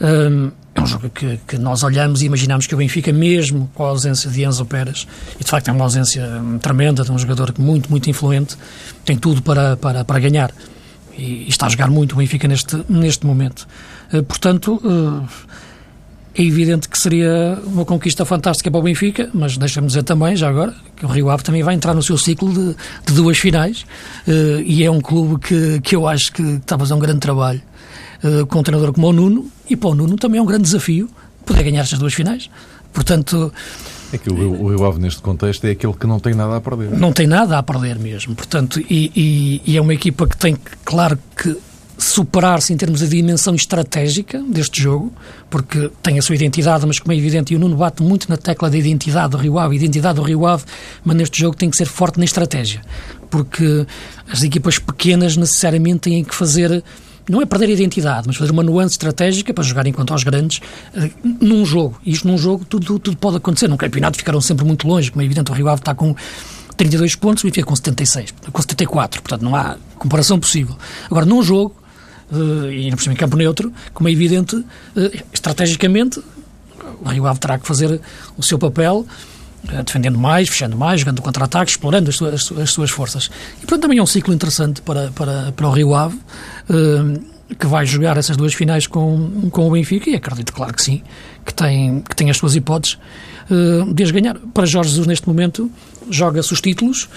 hum, 0.00 0.52
é 0.74 0.80
um 0.80 0.86
jogo 0.86 1.10
que, 1.10 1.40
que, 1.46 1.58
nós 1.58 1.82
olhamos 1.82 2.22
e 2.22 2.26
imaginamos 2.26 2.68
que 2.68 2.74
o 2.74 2.78
Benfica, 2.78 3.12
mesmo 3.12 3.68
com 3.74 3.84
a 3.84 3.88
ausência 3.88 4.30
de 4.30 4.44
Enzo 4.44 4.64
Pérez, 4.64 5.08
e 5.38 5.44
de 5.44 5.50
facto 5.50 5.68
é 5.68 5.72
uma 5.72 5.84
ausência 5.84 6.24
hum, 6.24 6.58
tremenda 6.58 7.02
de 7.02 7.10
um 7.10 7.18
jogador 7.18 7.52
muito, 7.58 7.90
muito 7.90 8.08
influente, 8.08 8.56
tem 9.04 9.16
tudo 9.16 9.42
para, 9.42 9.76
para, 9.76 10.04
para 10.04 10.20
ganhar 10.20 10.52
e, 11.16 11.48
está 11.48 11.66
a 11.66 11.68
jogar 11.68 11.90
muito 11.90 12.12
o 12.12 12.16
Benfica 12.16 12.48
neste, 12.48 12.84
neste 12.88 13.26
momento. 13.26 13.66
Uh, 14.12 14.22
portanto, 14.22 14.80
uh, 14.84 15.28
é 16.34 16.42
evidente 16.42 16.88
que 16.88 16.98
seria 16.98 17.58
uma 17.64 17.84
conquista 17.84 18.24
fantástica 18.24 18.70
para 18.70 18.80
o 18.80 18.82
Benfica, 18.82 19.28
mas 19.34 19.56
deixa-me 19.56 19.86
dizer 19.86 20.02
também, 20.02 20.34
já 20.34 20.48
agora, 20.48 20.74
que 20.96 21.04
o 21.04 21.08
Rio 21.08 21.30
Ave 21.30 21.42
também 21.42 21.62
vai 21.62 21.74
entrar 21.74 21.94
no 21.94 22.02
seu 22.02 22.16
ciclo 22.16 22.52
de, 22.52 22.76
de 23.06 23.12
duas 23.14 23.38
finais 23.38 23.84
uh, 24.26 24.60
e 24.64 24.84
é 24.84 24.90
um 24.90 25.00
clube 25.00 25.40
que, 25.40 25.80
que 25.80 25.94
eu 25.94 26.06
acho 26.06 26.32
que 26.32 26.42
está 26.42 26.76
a 26.76 26.78
fazer 26.78 26.94
um 26.94 26.98
grande 26.98 27.20
trabalho 27.20 27.62
com 28.48 28.60
um 28.60 28.62
treinador 28.62 28.92
como 28.92 29.08
o 29.08 29.12
Nuno 29.12 29.50
e 29.68 29.74
para 29.74 29.90
o 29.90 29.96
Nuno 29.96 30.14
também 30.14 30.38
é 30.38 30.42
um 30.42 30.46
grande 30.46 30.62
desafio 30.62 31.10
poder 31.44 31.64
ganhar 31.64 31.82
estas 31.82 31.98
duas 31.98 32.14
finais. 32.14 32.48
Portanto, 32.92 33.52
é 34.12 34.18
que 34.18 34.30
o, 34.30 34.62
o 34.62 34.68
Rio 34.68 34.84
Ave, 34.84 35.00
neste 35.00 35.22
contexto, 35.22 35.64
é 35.64 35.70
aquele 35.70 35.94
que 35.94 36.06
não 36.06 36.20
tem 36.20 36.34
nada 36.34 36.56
a 36.56 36.60
perder. 36.60 36.90
Não 36.90 37.12
tem 37.12 37.26
nada 37.26 37.58
a 37.58 37.62
perder 37.62 37.98
mesmo. 37.98 38.34
Portanto, 38.34 38.80
e, 38.80 39.12
e, 39.14 39.62
e 39.72 39.76
é 39.76 39.80
uma 39.80 39.94
equipa 39.94 40.26
que 40.26 40.36
tem, 40.36 40.56
claro 40.84 41.18
que 41.36 41.56
superar-se 42.02 42.72
em 42.72 42.76
termos 42.76 43.00
de 43.00 43.08
dimensão 43.08 43.54
estratégica 43.54 44.42
deste 44.42 44.82
jogo, 44.82 45.12
porque 45.48 45.90
tem 46.02 46.18
a 46.18 46.22
sua 46.22 46.34
identidade, 46.34 46.84
mas 46.84 46.98
como 46.98 47.12
é 47.12 47.16
evidente, 47.16 47.52
e 47.52 47.56
o 47.56 47.60
Nuno 47.60 47.76
bate 47.76 48.02
muito 48.02 48.28
na 48.28 48.36
tecla 48.36 48.68
da 48.68 48.76
identidade 48.76 49.30
do 49.30 49.36
Rio 49.36 49.58
Ave, 49.58 49.76
identidade 49.76 50.16
do 50.16 50.22
Rio 50.22 50.44
Ave, 50.44 50.64
mas 51.04 51.16
neste 51.16 51.40
jogo 51.40 51.56
tem 51.56 51.70
que 51.70 51.76
ser 51.76 51.86
forte 51.86 52.18
na 52.18 52.24
estratégia, 52.24 52.82
porque 53.30 53.86
as 54.28 54.42
equipas 54.42 54.78
pequenas 54.78 55.36
necessariamente 55.36 56.00
têm 56.00 56.24
que 56.24 56.34
fazer 56.34 56.82
não 57.28 57.40
é 57.40 57.46
perder 57.46 57.66
a 57.66 57.70
identidade, 57.70 58.26
mas 58.26 58.36
fazer 58.36 58.50
uma 58.50 58.62
nuance 58.62 58.92
estratégica 58.92 59.54
para 59.54 59.64
jogar 59.64 59.86
enquanto 59.86 60.12
aos 60.12 60.24
grandes 60.24 60.60
uh, 60.94 61.10
num 61.40 61.64
jogo. 61.64 62.00
E 62.04 62.12
isto 62.12 62.26
num 62.26 62.38
jogo 62.38 62.64
tudo, 62.64 62.98
tudo 62.98 63.16
pode 63.16 63.36
acontecer. 63.36 63.68
Num 63.68 63.76
campeonato 63.76 64.16
ficaram 64.16 64.40
sempre 64.40 64.64
muito 64.64 64.86
longe, 64.86 65.10
como 65.10 65.22
é 65.22 65.24
evidente, 65.24 65.50
o 65.50 65.54
Rio 65.54 65.68
Ave 65.68 65.80
está 65.80 65.94
com 65.94 66.14
32 66.76 67.14
pontos 67.16 67.44
e 67.44 67.46
o 67.46 67.50
Benfica 67.50 67.66
com 67.66 67.76
76, 67.76 68.34
com 68.50 68.60
74, 68.60 69.22
portanto 69.22 69.42
não 69.42 69.54
há 69.54 69.76
comparação 69.98 70.38
possível. 70.38 70.76
Agora, 71.06 71.24
num 71.24 71.42
jogo, 71.42 71.74
uh, 72.30 72.70
e 72.70 72.84
ainda 72.84 72.96
por 72.96 73.02
cima 73.02 73.14
em 73.14 73.16
campo 73.16 73.36
neutro, 73.36 73.72
como 73.92 74.08
é 74.08 74.12
evidente, 74.12 74.56
uh, 74.56 74.66
estrategicamente, 75.32 76.20
o 77.04 77.08
Rio 77.08 77.26
Ave 77.26 77.38
terá 77.38 77.58
que 77.58 77.66
fazer 77.66 78.00
o 78.36 78.42
seu 78.42 78.58
papel 78.58 79.06
defendendo 79.84 80.18
mais, 80.18 80.48
fechando 80.48 80.76
mais, 80.76 81.00
jogando 81.00 81.22
contra-ataque, 81.22 81.70
explorando 81.70 82.10
as 82.10 82.16
suas, 82.16 82.52
as 82.52 82.70
suas 82.70 82.90
forças. 82.90 83.30
E, 83.58 83.60
portanto, 83.60 83.82
também 83.82 83.98
é 83.98 84.02
um 84.02 84.06
ciclo 84.06 84.34
interessante 84.34 84.82
para, 84.82 85.10
para, 85.12 85.52
para 85.52 85.68
o 85.68 85.70
Rio 85.70 85.94
Ave, 85.94 86.16
uh, 86.16 87.54
que 87.54 87.66
vai 87.66 87.86
jogar 87.86 88.16
essas 88.16 88.36
duas 88.36 88.54
finais 88.54 88.86
com, 88.86 89.50
com 89.50 89.68
o 89.68 89.70
Benfica, 89.70 90.10
e 90.10 90.14
acredito, 90.14 90.52
claro 90.52 90.74
que 90.74 90.82
sim, 90.82 91.02
que 91.44 91.54
tem, 91.54 92.00
que 92.00 92.16
tem 92.16 92.30
as 92.30 92.36
suas 92.36 92.56
hipóteses 92.56 92.98
uh, 93.50 93.92
de 93.92 94.02
as 94.02 94.10
ganhar. 94.10 94.36
Para 94.52 94.66
Jorge 94.66 94.90
Jesus, 94.90 95.06
neste 95.06 95.28
momento, 95.28 95.70
joga-se 96.10 96.52
os 96.52 96.60
títulos, 96.60 97.08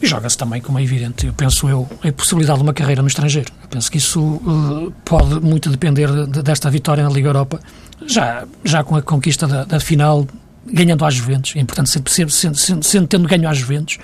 e 0.00 0.06
joga-se 0.06 0.36
também, 0.36 0.60
como 0.60 0.78
é 0.78 0.82
evidente, 0.82 1.26
eu 1.26 1.32
penso 1.32 1.68
eu, 1.68 1.88
a 2.04 2.12
possibilidade 2.12 2.58
de 2.58 2.64
uma 2.64 2.74
carreira 2.74 3.00
no 3.02 3.08
estrangeiro. 3.08 3.52
Eu 3.62 3.68
penso 3.68 3.90
que 3.90 3.98
isso 3.98 4.20
uh, 4.20 4.92
pode 5.04 5.40
muito 5.40 5.70
depender 5.70 6.08
de, 6.26 6.42
desta 6.42 6.68
vitória 6.68 7.04
na 7.04 7.10
Liga 7.10 7.28
Europa 7.28 7.60
já, 8.06 8.44
já 8.64 8.82
com 8.82 8.96
a 8.96 9.02
conquista 9.02 9.46
da, 9.46 9.64
da 9.64 9.78
final, 9.78 10.26
ganhando 10.66 11.04
às 11.04 11.14
Juventus, 11.14 11.54
é 11.56 11.60
importante 11.60 11.90
sempre, 11.90 12.32
sempre 12.32 13.06
tendo 13.08 13.28
ganho 13.28 13.48
às 13.48 13.58
Juventus, 13.58 13.98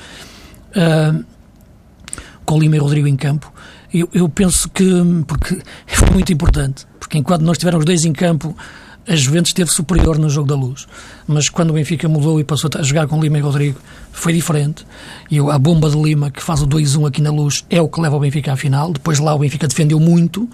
uh, 0.70 1.24
com 2.44 2.58
Lima 2.58 2.76
e 2.76 2.78
Rodrigo 2.78 3.06
em 3.06 3.16
campo, 3.16 3.52
eu, 3.92 4.08
eu 4.12 4.28
penso 4.28 4.68
que, 4.68 4.84
porque 5.26 5.58
foi 5.86 6.10
muito 6.10 6.32
importante, 6.32 6.86
porque 6.98 7.18
enquanto 7.18 7.42
nós 7.42 7.56
estivermos 7.56 7.84
dois 7.84 8.04
em 8.04 8.12
campo, 8.12 8.56
a 9.08 9.16
Juventus 9.16 9.50
esteve 9.50 9.70
superior 9.70 10.18
no 10.18 10.28
jogo 10.28 10.46
da 10.46 10.54
luz. 10.54 10.86
Mas 11.26 11.48
quando 11.48 11.70
o 11.70 11.72
Benfica 11.72 12.06
mudou 12.08 12.38
e 12.38 12.44
passou 12.44 12.68
a 12.74 12.82
jogar 12.82 13.06
com 13.06 13.18
Lima 13.18 13.38
e 13.38 13.40
Rodrigo, 13.40 13.78
foi 14.12 14.34
diferente. 14.34 14.86
E 15.30 15.38
a 15.38 15.58
bomba 15.58 15.88
de 15.88 15.96
Lima, 15.96 16.30
que 16.30 16.42
faz 16.42 16.60
o 16.60 16.66
2-1 16.66 17.08
aqui 17.08 17.22
na 17.22 17.30
luz, 17.30 17.64
é 17.70 17.80
o 17.80 17.88
que 17.88 18.00
leva 18.00 18.16
o 18.16 18.20
Benfica 18.20 18.52
à 18.52 18.56
final. 18.56 18.92
Depois 18.92 19.18
lá 19.18 19.34
o 19.34 19.38
Benfica 19.38 19.66
defendeu 19.66 19.98
muito, 19.98 20.46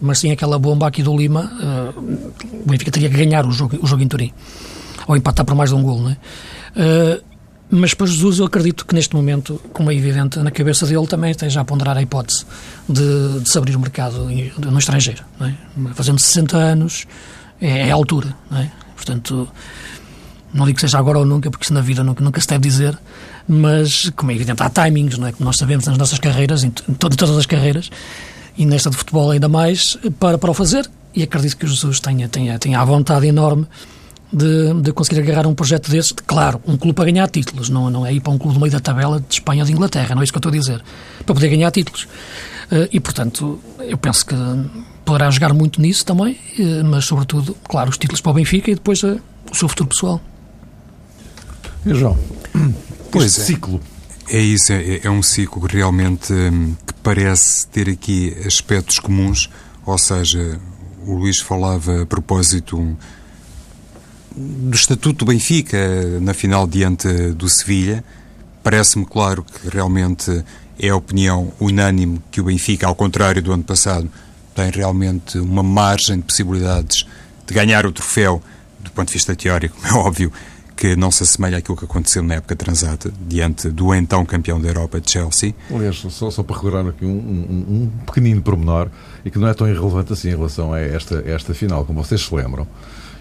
mas 0.00 0.18
sem 0.20 0.32
aquela 0.32 0.58
bomba 0.58 0.86
aqui 0.88 1.02
do 1.02 1.14
Lima, 1.14 1.52
uh, 1.60 2.62
o 2.64 2.70
Benfica 2.70 2.90
teria 2.90 3.10
que 3.10 3.16
ganhar 3.16 3.46
o 3.46 3.52
jogo, 3.52 3.78
o 3.82 3.86
jogo 3.86 4.02
em 4.02 4.08
Turim. 4.08 4.32
Ou 5.08 5.16
empatar 5.16 5.44
por 5.44 5.56
mais 5.56 5.70
de 5.70 5.76
um 5.76 5.82
gol, 5.82 6.00
não 6.00 6.10
é? 6.10 6.16
Uh, 6.76 7.28
mas 7.70 7.92
para 7.92 8.06
Jesus, 8.06 8.38
eu 8.38 8.46
acredito 8.46 8.86
que 8.86 8.94
neste 8.94 9.14
momento, 9.14 9.60
como 9.72 9.90
é 9.90 9.94
evidente, 9.94 10.38
na 10.38 10.50
cabeça 10.50 10.86
dele 10.86 11.06
também 11.06 11.30
esteja 11.30 11.60
a 11.60 11.64
ponderar 11.64 11.96
a 11.98 12.02
hipótese 12.02 12.46
de, 12.88 13.40
de 13.40 13.48
se 13.48 13.58
abrir 13.58 13.76
o 13.76 13.80
mercado 13.80 14.24
no 14.24 14.78
estrangeiro. 14.78 15.22
É? 15.40 15.52
Fazendo 15.94 16.18
60 16.18 16.56
anos, 16.56 17.06
é, 17.60 17.88
é 17.88 17.90
a 17.90 17.94
altura. 17.94 18.34
Não 18.50 18.58
é? 18.58 18.70
Portanto, 18.96 19.46
não 20.52 20.64
digo 20.64 20.76
que 20.76 20.80
seja 20.80 20.98
agora 20.98 21.18
ou 21.18 21.26
nunca, 21.26 21.50
porque 21.50 21.64
isso 21.64 21.74
na 21.74 21.82
vida 21.82 22.02
nunca, 22.02 22.24
nunca 22.24 22.40
se 22.40 22.48
deve 22.48 22.62
dizer, 22.62 22.98
mas, 23.46 24.10
como 24.16 24.30
é 24.30 24.34
evidente, 24.34 24.62
há 24.62 24.70
timings, 24.70 25.18
não 25.18 25.26
é? 25.26 25.32
Como 25.32 25.44
nós 25.44 25.56
sabemos 25.56 25.86
nas 25.86 25.98
nossas 25.98 26.18
carreiras, 26.18 26.64
em, 26.64 26.72
em 26.88 26.94
todas 26.94 27.36
as 27.36 27.46
carreiras, 27.46 27.90
e 28.56 28.64
nesta 28.64 28.88
de 28.88 28.96
futebol 28.96 29.30
ainda 29.30 29.48
mais, 29.48 29.98
para, 30.18 30.38
para 30.38 30.50
o 30.50 30.54
fazer. 30.54 30.88
E 31.14 31.22
acredito 31.22 31.56
que 31.56 31.66
Jesus 31.66 32.00
tenha, 32.00 32.28
tenha, 32.28 32.58
tenha 32.58 32.80
a 32.80 32.84
vontade 32.84 33.26
enorme 33.26 33.66
de, 34.32 34.74
de 34.82 34.92
conseguir 34.92 35.20
agarrar 35.20 35.46
um 35.46 35.54
projeto 35.54 35.90
desse. 35.90 36.14
Claro, 36.14 36.60
um 36.66 36.76
clube 36.76 36.94
para 36.94 37.06
ganhar 37.06 37.28
títulos, 37.28 37.68
não, 37.68 37.90
não 37.90 38.06
é 38.06 38.12
ir 38.12 38.20
para 38.20 38.32
um 38.32 38.38
clube 38.38 38.54
no 38.54 38.60
meio 38.60 38.72
da 38.72 38.80
tabela 38.80 39.20
de 39.20 39.34
Espanha 39.34 39.62
ou 39.62 39.66
de 39.66 39.72
Inglaterra, 39.72 40.14
não 40.14 40.22
é 40.22 40.24
isso 40.24 40.32
que 40.32 40.36
eu 40.36 40.40
estou 40.40 40.50
a 40.50 40.56
dizer. 40.56 40.82
Para 41.24 41.34
poder 41.34 41.48
ganhar 41.48 41.70
títulos. 41.70 42.04
Uh, 42.70 42.88
e, 42.92 43.00
portanto, 43.00 43.58
eu 43.80 43.96
penso 43.96 44.26
que 44.26 44.34
poderá 45.04 45.30
jogar 45.30 45.54
muito 45.54 45.80
nisso 45.80 46.04
também, 46.04 46.34
uh, 46.58 46.84
mas, 46.84 47.06
sobretudo, 47.06 47.56
claro, 47.64 47.88
os 47.88 47.96
títulos 47.96 48.20
para 48.20 48.30
o 48.30 48.34
Benfica 48.34 48.70
e 48.70 48.74
depois 48.74 49.02
uh, 49.02 49.18
o 49.50 49.56
seu 49.56 49.68
futuro 49.68 49.88
pessoal. 49.88 50.20
E 51.86 51.94
João, 51.94 52.18
pois 53.10 53.26
este 53.26 53.40
é. 53.40 53.44
ciclo. 53.44 53.80
É 54.30 54.38
isso, 54.38 54.72
é, 54.72 55.00
é 55.02 55.10
um 55.10 55.22
ciclo 55.22 55.66
que 55.66 55.74
realmente 55.74 56.34
hum, 56.34 56.74
que 56.86 56.92
parece 57.02 57.66
ter 57.68 57.88
aqui 57.88 58.36
aspectos 58.46 58.98
comuns, 58.98 59.48
ou 59.86 59.96
seja, 59.96 60.60
o 61.06 61.14
Luís 61.14 61.38
falava 61.38 62.02
a 62.02 62.06
propósito 62.06 62.98
do 64.38 64.74
estatuto 64.74 65.24
do 65.24 65.28
Benfica 65.30 65.76
na 66.20 66.32
final 66.32 66.66
diante 66.66 67.08
do 67.32 67.48
Sevilha. 67.48 68.04
Parece-me 68.62 69.04
claro 69.04 69.42
que 69.44 69.68
realmente 69.68 70.44
é 70.78 70.88
a 70.88 70.96
opinião 70.96 71.52
unânime 71.58 72.20
que 72.30 72.40
o 72.40 72.44
Benfica, 72.44 72.86
ao 72.86 72.94
contrário 72.94 73.42
do 73.42 73.52
ano 73.52 73.64
passado, 73.64 74.08
tem 74.54 74.70
realmente 74.70 75.38
uma 75.38 75.62
margem 75.62 76.18
de 76.18 76.22
possibilidades 76.22 77.06
de 77.46 77.54
ganhar 77.54 77.84
o 77.86 77.92
troféu 77.92 78.42
do 78.80 78.90
ponto 78.92 79.08
de 79.08 79.14
vista 79.14 79.34
teórico, 79.34 79.76
é 79.86 79.92
óbvio 79.92 80.32
que 80.76 80.94
não 80.94 81.10
se 81.10 81.24
assemelha 81.24 81.58
àquilo 81.58 81.76
que 81.76 81.84
aconteceu 81.84 82.22
na 82.22 82.34
época 82.34 82.54
transata, 82.54 83.12
diante 83.26 83.68
do 83.68 83.92
então 83.92 84.24
campeão 84.24 84.60
da 84.60 84.68
Europa, 84.68 85.02
Chelsea. 85.04 85.52
Aliás, 85.74 85.96
só, 85.96 86.30
só 86.30 86.42
para 86.44 86.54
recordar 86.54 86.86
aqui 86.86 87.04
um, 87.04 87.08
um, 87.08 87.66
um, 87.68 87.90
pequenino 88.06 88.40
pormenor, 88.40 88.88
e 89.24 89.30
que 89.30 89.40
não 89.40 89.48
é 89.48 89.54
tão 89.54 89.68
irrelevante 89.68 90.12
assim 90.12 90.28
em 90.28 90.36
relação 90.36 90.72
a 90.72 90.78
esta, 90.78 91.18
a 91.18 91.30
esta 91.30 91.52
final, 91.52 91.84
como 91.84 92.04
vocês 92.04 92.20
se 92.20 92.32
lembram. 92.32 92.64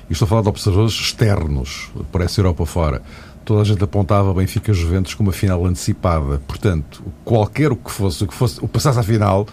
E 0.10 0.14
estou 0.14 0.26
a 0.26 0.30
falar 0.30 0.42
de 0.42 0.50
observadores 0.50 0.94
externos, 0.94 1.90
para 2.12 2.26
essa 2.26 2.40
Europa 2.40 2.66
fora. 2.66 3.02
Toda 3.44 3.62
a 3.62 3.64
gente 3.64 3.84
apontava 3.84 4.34
Benfica 4.34 4.74
Juventus 4.74 5.14
como 5.14 5.30
uma 5.30 5.34
final 5.34 5.66
antecipada. 5.66 6.42
Portanto, 6.48 7.04
qualquer 7.24 7.72
o 7.72 7.76
que 7.76 7.92
fosse, 7.92 8.24
o 8.24 8.28
que 8.28 8.34
fosse, 8.34 8.60
o 8.62 8.68
passasse 8.68 9.00
à 9.00 9.04
final, 9.04 9.48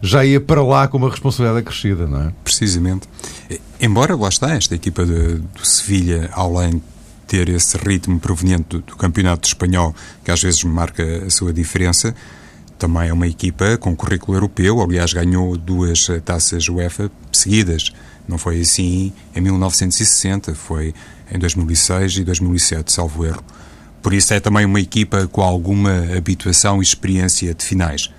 já 0.00 0.24
ia 0.24 0.40
para 0.40 0.62
lá 0.62 0.86
com 0.86 0.98
uma 0.98 1.10
responsabilidade 1.10 1.60
acrescida, 1.60 2.06
não 2.06 2.22
é? 2.22 2.32
Precisamente. 2.42 3.08
Embora, 3.80 4.14
lá 4.14 4.28
está, 4.28 4.54
esta 4.54 4.74
equipa 4.74 5.04
do 5.04 5.42
Sevilha, 5.62 6.30
além 6.32 6.72
de 6.72 6.82
ter 7.26 7.48
esse 7.48 7.76
ritmo 7.78 8.20
proveniente 8.20 8.64
do, 8.68 8.78
do 8.80 8.96
campeonato 8.96 9.48
espanhol, 9.48 9.94
que 10.22 10.30
às 10.30 10.42
vezes 10.42 10.62
marca 10.64 11.24
a 11.26 11.30
sua 11.30 11.52
diferença, 11.52 12.14
também 12.78 13.08
é 13.08 13.12
uma 13.12 13.26
equipa 13.26 13.78
com 13.78 13.96
currículo 13.96 14.36
europeu, 14.36 14.82
aliás, 14.82 15.12
ganhou 15.12 15.56
duas 15.56 16.06
taças 16.24 16.68
UEFA 16.68 17.10
seguidas. 17.32 17.92
Não 18.26 18.38
foi 18.38 18.60
assim 18.60 19.12
em 19.34 19.40
1960, 19.40 20.54
foi 20.54 20.94
em 21.30 21.38
2006 21.38 22.18
e 22.18 22.24
2007, 22.24 22.92
salvo 22.92 23.24
erro. 23.24 23.42
Por 24.02 24.12
isso 24.12 24.34
é 24.34 24.40
também 24.40 24.64
uma 24.66 24.80
equipa 24.80 25.26
com 25.26 25.42
alguma 25.42 26.04
habituação 26.16 26.80
e 26.80 26.84
experiência 26.84 27.54
de 27.54 27.64
finais. 27.64 28.10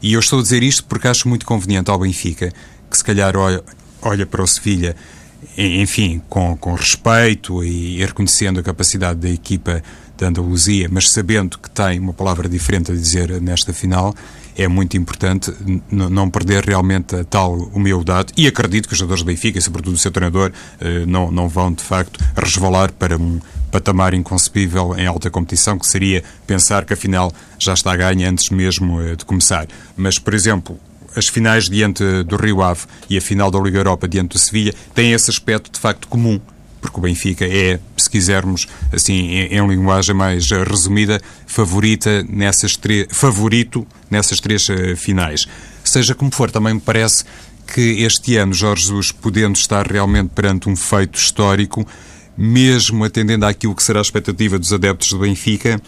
E 0.00 0.12
eu 0.12 0.20
estou 0.20 0.38
a 0.38 0.42
dizer 0.42 0.62
isto 0.62 0.84
porque 0.84 1.08
acho 1.08 1.28
muito 1.28 1.46
conveniente 1.46 1.90
ao 1.90 1.98
Benfica, 1.98 2.52
que 2.90 2.96
se 2.96 3.04
calhar 3.04 3.36
olha, 3.36 3.62
olha 4.02 4.26
para 4.26 4.42
o 4.42 4.46
Sevilha, 4.46 4.96
enfim, 5.56 6.22
com, 6.28 6.56
com 6.56 6.74
respeito 6.74 7.62
e 7.62 7.98
reconhecendo 8.04 8.60
a 8.60 8.62
capacidade 8.62 9.20
da 9.20 9.28
equipa 9.28 9.82
da 10.16 10.28
Andaluzia, 10.28 10.88
mas 10.90 11.10
sabendo 11.10 11.58
que 11.58 11.70
tem 11.70 11.98
uma 11.98 12.12
palavra 12.12 12.48
diferente 12.48 12.92
a 12.92 12.94
dizer 12.94 13.40
nesta 13.40 13.72
final, 13.72 14.14
é 14.56 14.68
muito 14.68 14.96
importante 14.96 15.52
não 15.90 16.30
perder 16.30 16.64
realmente 16.64 17.16
a 17.16 17.24
tal 17.24 17.54
humildade 17.74 18.32
e 18.36 18.46
acredito 18.46 18.86
que 18.86 18.92
os 18.92 18.98
jogadores 18.98 19.22
do 19.22 19.26
Benfica, 19.26 19.58
e 19.58 19.62
sobretudo 19.62 19.94
o 19.94 19.98
seu 19.98 20.10
treinador, 20.10 20.52
eh, 20.80 21.04
não, 21.06 21.30
não 21.30 21.48
vão 21.48 21.72
de 21.72 21.82
facto 21.82 22.18
resvalar 22.36 22.92
para 22.92 23.16
um 23.16 23.40
patamar 23.70 24.14
inconcebível 24.14 24.94
em 24.96 25.06
alta 25.06 25.30
competição, 25.30 25.78
que 25.78 25.86
seria 25.86 26.22
pensar 26.46 26.84
que 26.84 26.92
a 26.92 26.96
final 26.96 27.32
já 27.58 27.74
está 27.74 27.92
a 27.92 27.96
ganha 27.96 28.30
antes 28.30 28.50
mesmo 28.50 29.00
eh, 29.00 29.16
de 29.16 29.24
começar. 29.24 29.66
Mas, 29.96 30.18
por 30.18 30.32
exemplo, 30.32 30.78
as 31.16 31.28
finais 31.28 31.64
diante 31.64 32.04
do 32.24 32.36
Rio 32.36 32.62
Ave 32.62 32.82
e 33.10 33.16
a 33.16 33.20
final 33.20 33.50
da 33.50 33.58
Liga 33.58 33.78
Europa 33.78 34.06
diante 34.06 34.32
do 34.32 34.38
Sevilha 34.38 34.74
têm 34.94 35.12
esse 35.12 35.30
aspecto 35.30 35.72
de 35.72 35.80
facto 35.80 36.06
comum 36.08 36.40
porque 36.84 36.98
o 36.98 37.02
Benfica 37.02 37.46
é, 37.46 37.80
se 38.04 38.10
quisermos, 38.10 38.66
assim, 38.92 39.12
em, 39.12 39.58
em 39.58 39.68
linguagem 39.68 40.14
mais 40.14 40.50
resumida, 40.50 41.20
favorita 41.46 42.24
nessas 42.28 42.78
favorito 43.10 43.86
nessas 44.10 44.40
três 44.40 44.68
uh, 44.68 44.96
finais. 44.96 45.46
Seja 45.82 46.14
como 46.14 46.30
for, 46.30 46.50
também 46.50 46.74
me 46.74 46.80
parece 46.80 47.24
que 47.66 48.02
este 48.02 48.36
ano 48.36 48.52
Jorge 48.52 48.86
Jesus, 48.86 49.12
podendo 49.12 49.56
estar 49.56 49.86
realmente 49.86 50.30
perante 50.34 50.68
um 50.68 50.76
feito 50.76 51.18
histórico, 51.18 51.86
mesmo 52.36 53.04
atendendo 53.04 53.46
àquilo 53.46 53.74
que 53.74 53.82
será 53.82 54.00
a 54.00 54.02
expectativa 54.02 54.58
dos 54.58 54.72
adeptos 54.72 55.08
do 55.10 55.18
Benfica, 55.18 55.80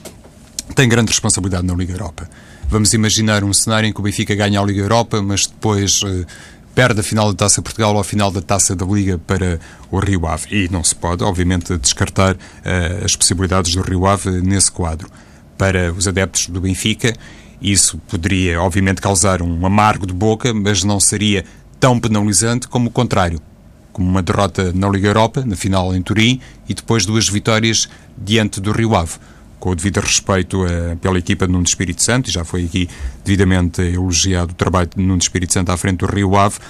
tem 0.74 0.88
grande 0.88 1.10
responsabilidade 1.10 1.66
na 1.66 1.74
Liga 1.74 1.92
Europa. 1.92 2.28
Vamos 2.68 2.92
imaginar 2.92 3.44
um 3.44 3.52
cenário 3.52 3.88
em 3.88 3.92
que 3.92 4.00
o 4.00 4.02
Benfica 4.02 4.34
ganha 4.34 4.60
a 4.60 4.64
Liga 4.64 4.80
Europa, 4.80 5.22
mas 5.22 5.46
depois 5.46 6.02
uh, 6.02 6.26
perde 6.76 7.00
a 7.00 7.02
final 7.02 7.32
da 7.32 7.34
Taça 7.34 7.62
Portugal 7.62 7.94
ou 7.94 8.00
a 8.00 8.04
final 8.04 8.30
da 8.30 8.42
Taça 8.42 8.76
da 8.76 8.84
Liga 8.84 9.16
para 9.16 9.58
o 9.90 9.98
Rio 9.98 10.26
Ave. 10.26 10.46
E 10.54 10.68
não 10.68 10.84
se 10.84 10.94
pode, 10.94 11.24
obviamente, 11.24 11.74
descartar 11.78 12.34
uh, 12.34 13.02
as 13.02 13.16
possibilidades 13.16 13.74
do 13.74 13.80
Rio 13.80 14.06
Ave 14.06 14.42
nesse 14.42 14.70
quadro. 14.70 15.08
Para 15.56 15.90
os 15.90 16.06
adeptos 16.06 16.48
do 16.48 16.60
Benfica, 16.60 17.16
isso 17.62 17.96
poderia, 18.06 18.60
obviamente, 18.60 19.00
causar 19.00 19.40
um 19.40 19.64
amargo 19.64 20.06
de 20.06 20.12
boca, 20.12 20.52
mas 20.52 20.84
não 20.84 21.00
seria 21.00 21.46
tão 21.80 21.98
penalizante 21.98 22.68
como 22.68 22.90
o 22.90 22.92
contrário. 22.92 23.40
Como 23.90 24.06
uma 24.06 24.22
derrota 24.22 24.70
na 24.74 24.86
Liga 24.90 25.08
Europa, 25.08 25.42
na 25.46 25.56
final 25.56 25.96
em 25.96 26.02
Turim, 26.02 26.42
e 26.68 26.74
depois 26.74 27.06
duas 27.06 27.26
vitórias 27.26 27.88
diante 28.18 28.60
do 28.60 28.70
Rio 28.70 28.94
Ave 28.94 29.14
com 29.66 29.72
o 29.72 29.74
devido 29.74 29.98
respeito 29.98 30.64
uh, 30.64 30.96
pela 30.98 31.18
equipa 31.18 31.44
de 31.44 31.52
Nuno 31.52 31.64
Espírito 31.64 32.00
Santo, 32.00 32.30
e 32.30 32.32
já 32.32 32.44
foi 32.44 32.66
aqui 32.66 32.88
devidamente 33.24 33.82
elogiado 33.82 34.52
o 34.52 34.54
trabalho 34.54 34.88
de 34.94 35.02
Nuno 35.02 35.18
Espírito 35.18 35.52
Santo 35.52 35.72
à 35.72 35.76
frente 35.76 35.98
do 35.98 36.06
Rio 36.06 36.36
Ave, 36.36 36.60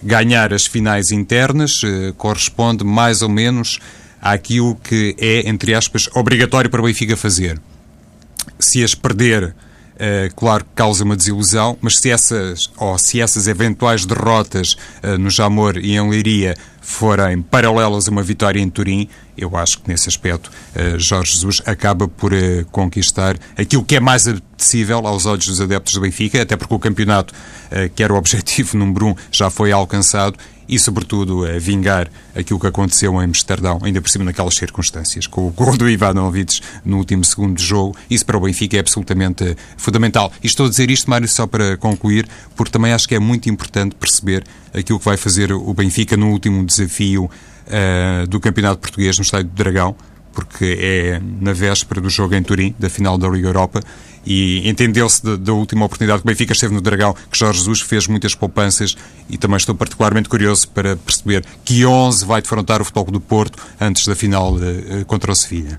ganhar 0.00 0.54
as 0.54 0.64
finais 0.64 1.10
internas 1.10 1.82
uh, 1.82 2.14
corresponde 2.16 2.84
mais 2.84 3.22
ou 3.22 3.28
menos 3.28 3.80
àquilo 4.22 4.76
que 4.76 5.16
é, 5.18 5.48
entre 5.48 5.74
aspas, 5.74 6.08
obrigatório 6.14 6.70
para 6.70 6.80
o 6.80 6.84
Benfica 6.84 7.16
fazer. 7.16 7.60
Se 8.60 8.84
as 8.84 8.94
perder, 8.94 9.52
Uh, 9.94 10.26
claro 10.34 10.64
que 10.64 10.70
causa 10.74 11.04
uma 11.04 11.14
desilusão, 11.14 11.78
mas 11.80 12.00
se 12.00 12.10
essas, 12.10 12.68
ou 12.76 12.98
se 12.98 13.20
essas 13.20 13.46
eventuais 13.46 14.04
derrotas 14.04 14.72
uh, 15.04 15.16
no 15.16 15.30
Jamor 15.30 15.76
e 15.78 15.94
em 15.94 16.10
Leiria 16.10 16.56
forem 16.84 17.40
paralelas 17.40 18.06
a 18.06 18.10
uma 18.10 18.22
vitória 18.22 18.60
em 18.60 18.68
Turim, 18.68 19.08
eu 19.36 19.56
acho 19.56 19.80
que 19.80 19.88
nesse 19.88 20.08
aspecto 20.08 20.50
uh, 20.76 20.98
Jorge 20.98 21.32
Jesus 21.32 21.62
acaba 21.64 22.06
por 22.06 22.32
uh, 22.32 22.64
conquistar 22.70 23.36
aquilo 23.56 23.82
que 23.82 23.96
é 23.96 24.00
mais 24.00 24.28
apetecível 24.28 25.06
aos 25.06 25.24
olhos 25.24 25.46
dos 25.46 25.60
adeptos 25.60 25.94
do 25.94 26.02
Benfica, 26.02 26.42
até 26.42 26.56
porque 26.56 26.74
o 26.74 26.78
campeonato, 26.78 27.32
uh, 27.32 27.88
que 27.94 28.02
era 28.02 28.12
o 28.12 28.16
objetivo 28.16 28.76
número 28.78 29.08
um, 29.08 29.14
já 29.32 29.48
foi 29.48 29.72
alcançado 29.72 30.38
e, 30.68 30.78
sobretudo, 30.78 31.44
a 31.44 31.58
vingar 31.58 32.10
aquilo 32.34 32.58
que 32.58 32.66
aconteceu 32.66 33.20
em 33.20 33.24
Amsterdão, 33.24 33.80
ainda 33.82 34.00
por 34.00 34.08
cima 34.08 34.24
naquelas 34.24 34.54
circunstâncias, 34.54 35.26
com 35.26 35.46
o 35.46 35.50
gol 35.50 35.76
do 35.76 35.88
Ivanovic 35.88 36.60
no 36.84 36.98
último 36.98 37.24
segundo 37.24 37.56
de 37.56 37.64
jogo. 37.64 37.96
Isso 38.08 38.24
para 38.24 38.36
o 38.36 38.40
Benfica 38.40 38.76
é 38.76 38.80
absolutamente 38.80 39.56
fundamental. 39.76 40.32
E 40.42 40.46
estou 40.46 40.66
a 40.66 40.68
dizer 40.68 40.90
isto, 40.90 41.08
Mário, 41.10 41.28
só 41.28 41.46
para 41.46 41.76
concluir, 41.76 42.28
porque 42.56 42.70
também 42.70 42.92
acho 42.92 43.08
que 43.08 43.14
é 43.14 43.18
muito 43.18 43.48
importante 43.48 43.94
perceber 43.94 44.44
aquilo 44.72 44.98
que 44.98 45.04
vai 45.04 45.16
fazer 45.16 45.52
o 45.52 45.72
Benfica 45.74 46.16
no 46.16 46.30
último 46.30 46.64
desafio 46.64 47.24
uh, 47.24 48.26
do 48.26 48.40
Campeonato 48.40 48.80
Português 48.80 49.16
no 49.18 49.22
Estádio 49.22 49.50
do 49.50 49.54
Dragão, 49.54 49.94
porque 50.32 50.78
é 50.80 51.20
na 51.40 51.52
véspera 51.52 52.00
do 52.00 52.10
jogo 52.10 52.34
em 52.34 52.42
Turim, 52.42 52.74
da 52.78 52.90
final 52.90 53.16
da 53.16 53.28
Liga 53.28 53.48
Europa, 53.48 53.80
e 54.26 54.68
entendeu-se 54.68 55.22
da, 55.36 55.52
última 55.52 55.84
oportunidade 55.84 56.22
que 56.22 56.26
o 56.26 56.30
Benfica 56.30 56.52
esteve 56.52 56.74
no 56.74 56.80
Dragão, 56.80 57.14
que 57.30 57.38
Jorge 57.38 57.58
Jesus 57.58 57.80
fez 57.80 58.06
muitas 58.06 58.34
poupanças 58.34 58.96
e 59.28 59.36
também 59.36 59.56
estou 59.56 59.74
particularmente 59.74 60.28
curioso 60.28 60.68
para 60.68 60.96
perceber 60.96 61.44
que 61.64 61.84
11 61.84 62.24
vai 62.24 62.40
defrontar 62.40 62.80
o 62.80 62.84
Futebol 62.84 63.12
do 63.12 63.20
Porto 63.20 63.58
antes 63.80 64.06
da 64.06 64.14
final 64.14 64.54
uh, 64.54 65.04
contra 65.06 65.32
o 65.32 65.34
Sevilha. 65.34 65.78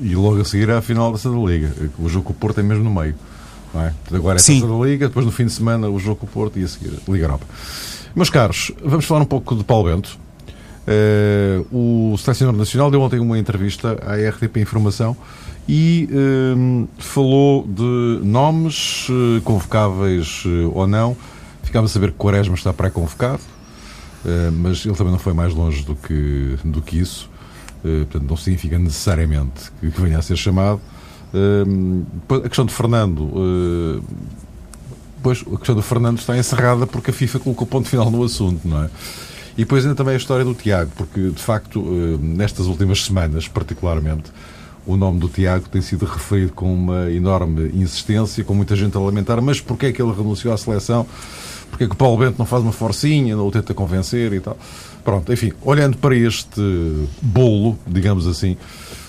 E 0.00 0.14
logo 0.14 0.40
a 0.40 0.44
seguir 0.44 0.70
à 0.70 0.80
final 0.80 1.12
da 1.12 1.18
da 1.18 1.36
Liga. 1.36 1.72
O 1.98 2.08
jogo 2.08 2.26
com 2.26 2.32
o 2.32 2.36
Porto 2.36 2.60
é 2.60 2.62
mesmo 2.62 2.84
no 2.84 2.90
meio. 2.90 3.14
Não 3.72 3.82
é? 3.82 3.92
Agora 4.12 4.38
é 4.38 4.40
a 4.40 4.44
Taça 4.44 4.66
da 4.66 4.86
Liga, 4.86 5.08
depois 5.08 5.26
no 5.26 5.32
fim 5.32 5.46
de 5.46 5.52
semana 5.52 5.88
o 5.88 5.98
jogo 5.98 6.16
com 6.16 6.26
o 6.26 6.28
Porto 6.28 6.58
e 6.58 6.64
a 6.64 6.68
seguir 6.68 6.92
a 7.06 7.10
Liga 7.12 7.24
Europa. 7.24 7.44
Meus 8.14 8.30
caros, 8.30 8.70
vamos 8.82 9.04
falar 9.04 9.20
um 9.22 9.26
pouco 9.26 9.56
de 9.56 9.64
Paulo 9.64 9.90
Bento. 9.90 10.18
Uh, 10.86 12.12
o 12.12 12.16
selecionador 12.18 12.58
nacional 12.58 12.90
deu 12.90 13.00
ontem 13.00 13.18
uma 13.18 13.38
entrevista 13.38 13.98
à 14.02 14.16
RTP 14.30 14.58
Informação 14.58 15.16
e 15.68 16.08
uh, 16.10 16.88
falou 16.98 17.66
de 17.66 18.20
nomes 18.22 19.08
uh, 19.08 19.40
convocáveis 19.42 20.44
ou 20.72 20.86
não. 20.86 21.16
Ficava 21.62 21.86
a 21.86 21.88
saber 21.88 22.12
que 22.12 22.18
Quaresma 22.18 22.54
está 22.54 22.72
pré-convocado, 22.72 23.40
mas 24.52 24.84
ele 24.86 24.94
também 24.94 25.12
não 25.12 25.18
foi 25.18 25.32
mais 25.32 25.52
longe 25.52 25.82
do 25.82 25.96
que, 25.96 26.56
do 26.64 26.80
que 26.80 27.00
isso. 27.00 27.28
portanto, 27.82 28.28
não 28.28 28.36
significa 28.36 28.78
necessariamente 28.78 29.72
que, 29.80 29.90
que 29.90 30.00
venha 30.00 30.18
a 30.18 30.22
ser 30.22 30.36
chamado. 30.36 30.80
a 32.30 32.48
questão 32.48 32.64
de 32.64 32.72
Fernando. 32.72 33.32
Pois, 35.20 35.42
a 35.52 35.56
questão 35.56 35.74
do 35.74 35.82
Fernando 35.82 36.18
está 36.18 36.36
encerrada 36.36 36.86
porque 36.86 37.10
a 37.10 37.14
FIFA 37.14 37.38
colocou 37.40 37.66
ponto 37.66 37.88
final 37.88 38.10
no 38.10 38.22
assunto, 38.22 38.68
não 38.68 38.84
é? 38.84 38.90
E 39.56 39.58
depois 39.58 39.84
ainda 39.84 39.96
também 39.96 40.14
a 40.14 40.16
história 40.16 40.44
do 40.44 40.52
Tiago, 40.52 40.90
porque 40.96 41.30
de 41.30 41.42
facto, 41.42 41.80
eh, 41.80 42.18
nestas 42.20 42.66
últimas 42.66 43.04
semanas, 43.04 43.46
particularmente, 43.46 44.30
o 44.86 44.96
nome 44.96 45.18
do 45.18 45.28
Tiago 45.28 45.68
tem 45.68 45.80
sido 45.80 46.04
referido 46.04 46.52
com 46.52 46.72
uma 46.72 47.10
enorme 47.10 47.70
insistência, 47.74 48.44
com 48.44 48.54
muita 48.54 48.76
gente 48.76 48.96
a 48.96 49.00
lamentar, 49.00 49.40
mas 49.40 49.60
porquê 49.60 49.86
é 49.86 49.92
que 49.92 50.00
ele 50.00 50.12
renunciou 50.12 50.52
à 50.52 50.56
seleção? 50.56 51.06
Porquê 51.70 51.84
é 51.84 51.86
que 51.86 51.94
o 51.94 51.96
Paulo 51.96 52.18
Bento 52.18 52.36
não 52.38 52.46
faz 52.46 52.62
uma 52.62 52.72
forcinha, 52.72 53.34
não 53.34 53.46
o 53.46 53.50
tenta 53.50 53.74
convencer 53.74 54.32
e 54.32 54.40
tal? 54.40 54.56
Pronto, 55.02 55.32
enfim, 55.32 55.52
olhando 55.62 55.96
para 55.96 56.14
este 56.14 56.60
bolo, 57.20 57.78
digamos 57.86 58.26
assim, 58.26 58.56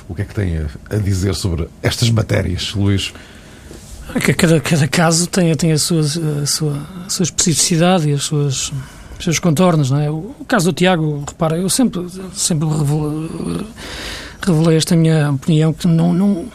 o 0.09 0.15
que 0.15 0.21
é 0.21 0.25
que 0.25 0.33
tem 0.33 0.57
a, 0.89 0.95
dizer 0.97 1.35
sobre 1.35 1.67
estas 1.83 2.09
matérias, 2.09 2.73
Luís? 2.73 3.13
Cada, 4.37 4.59
cada 4.61 4.87
caso 4.87 5.27
tem, 5.27 5.53
tem 5.55 5.71
a, 5.71 5.77
sua, 5.77 6.01
a, 6.01 6.45
sua, 6.45 6.87
a 7.05 7.09
sua 7.09 7.23
especificidade 7.23 8.09
e 8.09 8.13
as 8.13 8.23
suas 8.23 8.71
os 9.17 9.23
seus 9.23 9.39
contornos, 9.39 9.91
não 9.91 9.99
é? 9.99 10.09
O, 10.09 10.35
caso 10.47 10.71
do 10.71 10.73
Tiago, 10.73 11.23
repara, 11.27 11.57
eu 11.57 11.69
sempre, 11.69 12.05
sempre 12.33 12.67
revelei, 12.67 13.65
revelei 14.41 14.77
esta 14.77 14.95
minha 14.95 15.31
opinião 15.31 15.73
que 15.73 15.87
não, 15.87 16.13
não, 16.13 16.45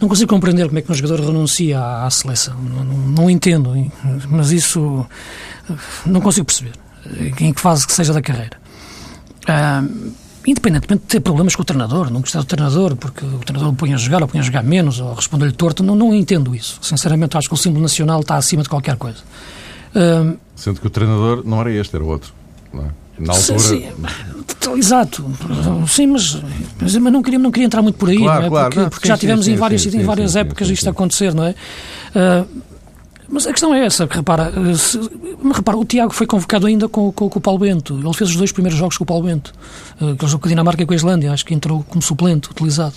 não 0.00 0.08
consigo 0.08 0.28
compreender 0.28 0.66
como 0.66 0.78
é 0.78 0.82
que 0.82 0.90
um 0.90 0.94
jogador 0.94 1.20
renuncia 1.24 1.78
à, 1.78 2.06
à 2.06 2.10
seleção. 2.10 2.56
Não, 2.56 2.84
não, 2.84 2.98
não, 2.98 3.30
entendo, 3.30 3.72
mas 4.28 4.50
isso 4.50 5.06
não 6.06 6.20
consigo 6.20 6.46
perceber 6.46 6.72
em 7.40 7.52
que 7.52 7.60
fase 7.60 7.86
que 7.86 7.92
seja 7.92 8.12
da 8.12 8.22
carreira. 8.22 8.56
Ah, 9.46 9.82
independentemente 10.46 11.02
de 11.02 11.08
ter 11.08 11.20
problemas 11.20 11.54
com 11.54 11.62
o 11.62 11.64
treinador, 11.64 12.10
não 12.10 12.20
gostar 12.20 12.40
do 12.40 12.46
treinador, 12.46 12.96
porque 12.96 13.24
o 13.24 13.38
treinador 13.40 13.72
o 13.72 13.76
põe 13.76 13.92
a 13.92 13.96
jogar, 13.96 14.22
ou 14.22 14.28
põe 14.28 14.40
a 14.40 14.42
jogar 14.42 14.62
menos, 14.62 14.98
ou 15.00 15.12
responder-lhe 15.14 15.52
torto, 15.52 15.82
não, 15.82 15.94
não 15.94 16.14
entendo 16.14 16.54
isso. 16.54 16.78
Sinceramente, 16.80 17.36
acho 17.36 17.48
que 17.48 17.54
o 17.54 17.56
símbolo 17.56 17.82
nacional 17.82 18.20
está 18.20 18.36
acima 18.36 18.62
de 18.62 18.68
qualquer 18.68 18.96
coisa. 18.96 19.18
Sendo 20.54 20.80
que 20.80 20.86
o 20.86 20.90
treinador 20.90 21.42
não 21.44 21.60
era 21.60 21.72
este, 21.72 21.94
era 21.96 22.04
outro. 22.04 22.32
Não 22.72 22.84
é? 22.84 22.88
Na 23.18 23.32
altura. 23.32 23.58
Sim, 23.58 23.80
sim. 23.80 23.92
Exato. 24.76 25.24
Sim, 25.86 26.08
mas, 26.08 26.38
mas 26.80 26.94
não, 26.94 27.22
queria, 27.22 27.38
não 27.38 27.50
queria 27.50 27.66
entrar 27.66 27.82
muito 27.82 27.96
por 27.96 28.10
aí, 28.10 28.18
claro, 28.18 28.40
não 28.40 28.46
é? 28.46 28.50
Claro, 28.50 28.68
porque, 28.68 28.80
não, 28.80 28.90
porque 28.90 29.06
sim, 29.06 29.08
já 29.08 29.18
tivemos 29.18 29.48
em 29.48 29.56
várias, 29.56 29.86
em 29.86 30.02
várias 30.02 30.36
épocas 30.36 30.68
isto 30.68 30.88
acontecer, 30.90 31.34
não 31.34 31.44
é? 31.44 31.54
Uh, 32.14 32.68
mas 33.30 33.46
a 33.46 33.50
questão 33.50 33.74
é 33.74 33.84
essa, 33.84 34.06
que 34.06 34.16
repara, 34.16 34.50
se, 34.74 34.98
repara, 35.54 35.76
o 35.76 35.84
Tiago 35.84 36.14
foi 36.14 36.26
convocado 36.26 36.66
ainda 36.66 36.88
com, 36.88 37.12
com, 37.12 37.28
com, 37.28 37.38
o 37.38 37.42
Paulo 37.42 37.58
Bento. 37.58 38.00
Ele 38.02 38.14
fez 38.14 38.30
os 38.30 38.36
dois 38.36 38.52
primeiros 38.52 38.78
jogos 38.78 38.96
com 38.96 39.04
o 39.04 39.06
Paulo 39.06 39.24
Bento. 39.24 39.52
Uh, 40.00 40.12
aquele 40.12 40.30
jogo 40.30 40.42
com 40.42 40.48
a 40.48 40.50
Dinamarca 40.50 40.82
e 40.82 40.86
com 40.86 40.92
a 40.94 40.96
Islândia, 40.96 41.32
acho 41.32 41.44
que 41.44 41.52
entrou 41.52 41.84
como 41.88 42.00
suplente, 42.00 42.50
utilizado. 42.50 42.96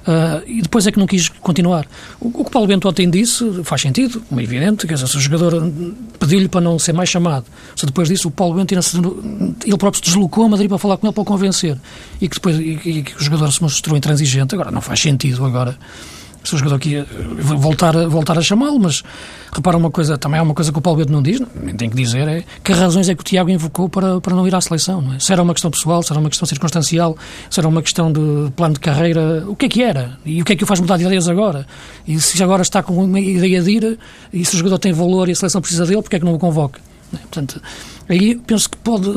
Uh, 0.00 0.42
e 0.46 0.62
depois 0.62 0.86
é 0.86 0.92
que 0.92 0.98
não 0.98 1.06
quis 1.06 1.27
continuar. 1.40 1.86
O, 2.20 2.40
o 2.40 2.44
que 2.44 2.50
Paulo 2.50 2.68
Bento 2.68 2.88
ontem 2.88 3.08
disse 3.08 3.62
faz 3.64 3.82
sentido, 3.82 4.22
é 4.36 4.42
evidente, 4.42 4.86
quer 4.86 4.94
dizer, 4.94 5.06
se 5.06 5.16
o 5.16 5.20
jogador 5.20 5.70
pediu-lhe 6.18 6.48
para 6.48 6.60
não 6.60 6.78
ser 6.78 6.92
mais 6.92 7.08
chamado, 7.08 7.46
se 7.74 7.86
depois 7.86 8.08
disso 8.08 8.28
o 8.28 8.30
Paulo 8.30 8.54
Bento 8.54 8.72
ele 8.72 9.76
próprio 9.76 10.02
se 10.02 10.10
deslocou 10.10 10.44
a 10.44 10.48
Madrid 10.48 10.68
para 10.68 10.78
falar 10.78 10.96
com 10.96 11.06
ele 11.06 11.14
para 11.14 11.22
o 11.22 11.24
convencer 11.24 11.78
e 12.20 12.28
que 12.28 12.34
depois 12.34 12.58
e, 12.58 12.80
e 12.84 13.02
que 13.02 13.16
o 13.16 13.22
jogador 13.22 13.50
se 13.52 13.62
mostrou 13.62 13.96
intransigente, 13.96 14.54
agora 14.54 14.70
não 14.70 14.80
faz 14.80 15.00
sentido 15.00 15.44
agora 15.44 15.76
se 16.44 16.54
o 16.54 16.58
jogador 16.58 16.76
aqui 16.76 17.04
voltar, 17.40 17.94
voltar 18.08 18.38
a 18.38 18.42
chamá-lo, 18.42 18.78
mas 18.78 19.02
repara 19.52 19.76
uma 19.76 19.90
coisa, 19.90 20.16
também 20.16 20.38
há 20.38 20.42
uma 20.42 20.54
coisa 20.54 20.72
que 20.72 20.78
o 20.78 20.82
Paulo 20.82 20.98
Bento 20.98 21.12
não 21.12 21.22
diz, 21.22 21.40
nem 21.62 21.74
tem 21.74 21.90
que 21.90 21.96
dizer, 21.96 22.28
é 22.28 22.44
que 22.62 22.72
razões 22.72 23.08
é 23.08 23.14
que 23.14 23.20
o 23.20 23.24
Tiago 23.24 23.50
invocou 23.50 23.88
para, 23.88 24.20
para 24.20 24.34
não 24.34 24.46
ir 24.46 24.54
à 24.54 24.60
seleção, 24.60 25.00
não 25.00 25.14
é? 25.14 25.18
Se 25.18 25.32
era 25.32 25.42
uma 25.42 25.52
questão 25.52 25.70
pessoal, 25.70 26.02
se 26.02 26.12
era 26.12 26.20
uma 26.20 26.28
questão 26.28 26.46
circunstancial, 26.46 27.16
se 27.50 27.60
era 27.60 27.68
uma 27.68 27.82
questão 27.82 28.12
de 28.12 28.50
plano 28.56 28.74
de 28.74 28.80
carreira, 28.80 29.44
o 29.46 29.56
que 29.56 29.66
é 29.66 29.68
que 29.68 29.82
era? 29.82 30.18
E 30.24 30.40
o 30.40 30.44
que 30.44 30.52
é 30.52 30.56
que 30.56 30.64
o 30.64 30.66
faz 30.66 30.80
mudar 30.80 30.96
de 30.96 31.04
ideias 31.04 31.28
agora? 31.28 31.66
E 32.06 32.20
se 32.20 32.42
agora 32.42 32.62
está 32.62 32.82
com 32.82 33.04
uma 33.04 33.20
ideia 33.20 33.62
de 33.62 33.70
ir, 33.70 33.98
e 34.32 34.44
se 34.44 34.54
o 34.54 34.58
jogador 34.58 34.78
tem 34.78 34.92
valor 34.92 35.28
e 35.28 35.32
a 35.32 35.34
seleção 35.34 35.60
precisa 35.60 35.84
dele, 35.86 36.02
porque 36.02 36.16
é 36.16 36.18
que 36.18 36.24
não 36.24 36.34
o 36.34 36.38
convoca? 36.38 36.80
É? 37.14 37.16
Portanto, 37.18 37.62
aí 38.08 38.34
penso 38.34 38.68
que 38.68 38.76
pode, 38.78 39.10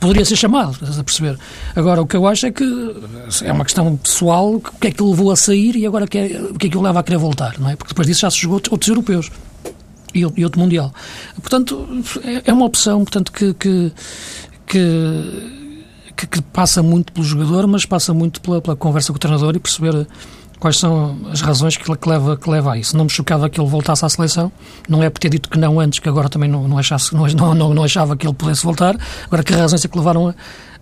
poderia 0.00 0.24
ser 0.24 0.36
chamado, 0.36 0.76
a 0.82 1.04
perceber? 1.04 1.38
Agora, 1.76 2.02
o 2.02 2.06
que 2.06 2.16
eu 2.16 2.26
acho 2.26 2.46
é 2.46 2.50
que 2.50 2.64
é 3.44 3.52
uma 3.52 3.64
questão 3.64 3.96
pessoal, 3.96 4.54
o 4.56 4.60
que 4.60 4.88
é 4.88 4.90
que 4.90 5.02
o 5.02 5.10
levou 5.10 5.30
a 5.30 5.36
sair 5.36 5.76
e 5.76 5.86
agora 5.86 6.04
o 6.04 6.08
que 6.08 6.18
é 6.18 6.68
que 6.68 6.76
o 6.76 6.82
leva 6.82 7.00
a 7.00 7.02
querer 7.02 7.18
voltar, 7.18 7.58
não 7.58 7.68
é? 7.68 7.76
Porque 7.76 7.90
depois 7.90 8.06
disso 8.06 8.20
já 8.20 8.30
se 8.30 8.38
jogou 8.38 8.60
outros 8.70 8.88
europeus 8.88 9.30
e, 10.14 10.24
outro 10.44 10.60
Mundial. 10.60 10.92
Portanto, 11.40 11.88
é, 12.24 12.50
é 12.50 12.52
uma 12.52 12.66
opção, 12.66 13.04
portanto, 13.04 13.32
que, 13.32 13.54
que, 13.54 13.92
que, 14.66 16.26
que 16.26 16.42
passa 16.52 16.82
muito 16.82 17.12
pelo 17.12 17.24
jogador, 17.24 17.66
mas 17.66 17.86
passa 17.86 18.12
muito 18.12 18.40
pela, 18.40 18.60
pela 18.60 18.76
conversa 18.76 19.12
com 19.12 19.16
o 19.16 19.20
treinador 19.20 19.54
e 19.56 19.58
perceber 19.58 20.06
quais 20.62 20.78
são 20.78 21.18
as 21.32 21.40
razões 21.40 21.76
que, 21.76 21.84
que, 21.84 22.08
leva, 22.08 22.36
que 22.36 22.48
leva 22.48 22.74
a 22.74 22.78
isso. 22.78 22.96
Não 22.96 23.06
me 23.06 23.10
chocava 23.10 23.50
que 23.50 23.60
ele 23.60 23.68
voltasse 23.68 24.04
à 24.04 24.08
seleção, 24.08 24.52
não 24.88 25.02
é 25.02 25.10
por 25.10 25.18
ter 25.18 25.28
dito 25.28 25.50
que 25.50 25.58
não 25.58 25.80
antes, 25.80 25.98
que 25.98 26.08
agora 26.08 26.28
também 26.28 26.48
não, 26.48 26.68
não, 26.68 26.78
achasse, 26.78 27.12
não, 27.12 27.52
não, 27.52 27.74
não 27.74 27.82
achava 27.82 28.16
que 28.16 28.24
ele 28.24 28.32
pudesse 28.32 28.62
voltar, 28.62 28.96
agora 29.24 29.42
que 29.42 29.52
razões 29.52 29.84
é 29.84 29.88
que 29.88 29.98
levaram 29.98 30.28
a, 30.28 30.34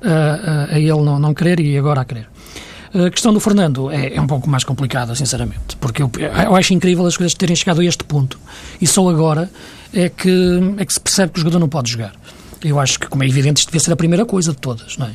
a, 0.02 0.74
a 0.74 0.78
ele 0.78 1.00
não, 1.00 1.18
não 1.18 1.32
querer 1.32 1.60
e 1.60 1.78
agora 1.78 2.02
a 2.02 2.04
querer. 2.04 2.28
A 2.92 3.08
questão 3.08 3.32
do 3.32 3.40
Fernando 3.40 3.90
é, 3.90 4.16
é 4.16 4.20
um 4.20 4.26
pouco 4.26 4.50
mais 4.50 4.64
complicada, 4.64 5.14
sinceramente, 5.14 5.78
porque 5.80 6.02
eu, 6.02 6.10
eu, 6.18 6.54
acho 6.54 6.74
incrível 6.74 7.06
as 7.06 7.16
coisas 7.16 7.32
terem 7.32 7.56
chegado 7.56 7.80
a 7.80 7.84
este 7.84 8.04
ponto 8.04 8.38
e 8.82 8.86
só 8.86 9.08
agora 9.08 9.50
é 9.94 10.10
que, 10.10 10.74
é 10.76 10.84
que 10.84 10.92
se 10.92 11.00
percebe 11.00 11.32
que 11.32 11.38
o 11.38 11.40
jogador 11.40 11.58
não 11.58 11.70
pode 11.70 11.90
jogar. 11.90 12.12
Eu 12.62 12.78
acho 12.78 13.00
que, 13.00 13.06
como 13.06 13.22
é 13.22 13.26
evidente, 13.26 13.60
isto 13.60 13.68
devia 13.68 13.80
ser 13.80 13.92
a 13.92 13.96
primeira 13.96 14.26
coisa 14.26 14.52
de 14.52 14.58
todas, 14.58 14.98
não 14.98 15.06
é? 15.06 15.14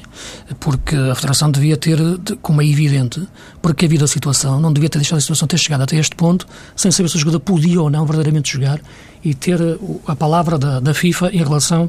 Porque 0.59 0.95
a 0.95 1.13
Federação 1.13 1.51
devia 1.51 1.77
ter, 1.77 1.99
como 2.41 2.59
é 2.61 2.65
evidente, 2.65 3.21
porque 3.61 3.85
havia 3.85 4.03
a 4.03 4.07
situação, 4.07 4.59
não 4.59 4.73
devia 4.73 4.89
ter 4.89 4.97
deixado 4.97 5.19
a 5.19 5.21
situação 5.21 5.47
ter 5.47 5.59
chegado 5.59 5.81
até 5.81 5.95
este 5.97 6.15
ponto, 6.15 6.47
sem 6.75 6.89
saber 6.89 7.09
se 7.09 7.17
o 7.17 7.19
jogador 7.19 7.39
podia 7.39 7.79
ou 7.81 7.89
não 7.89 8.03
verdadeiramente 8.05 8.51
jogar 8.51 8.79
e 9.23 9.35
ter 9.35 9.59
a 10.07 10.15
palavra 10.15 10.57
da, 10.57 10.79
da 10.79 10.93
FIFA 10.93 11.29
em 11.33 11.43
relação 11.43 11.87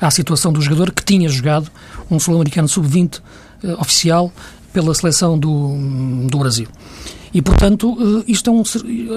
à 0.00 0.10
situação 0.10 0.50
do 0.52 0.62
jogador 0.62 0.90
que 0.90 1.04
tinha 1.04 1.28
jogado 1.28 1.70
um 2.10 2.18
sul-americano 2.18 2.68
sub-20 2.68 3.18
uh, 3.18 3.80
oficial 3.80 4.32
pela 4.72 4.94
seleção 4.94 5.38
do, 5.38 6.26
do 6.28 6.38
Brasil. 6.38 6.68
E, 7.36 7.42
portanto, 7.42 7.94
eh, 8.00 8.32
isto 8.32 8.48
é, 8.48 8.50
um, 8.50 8.62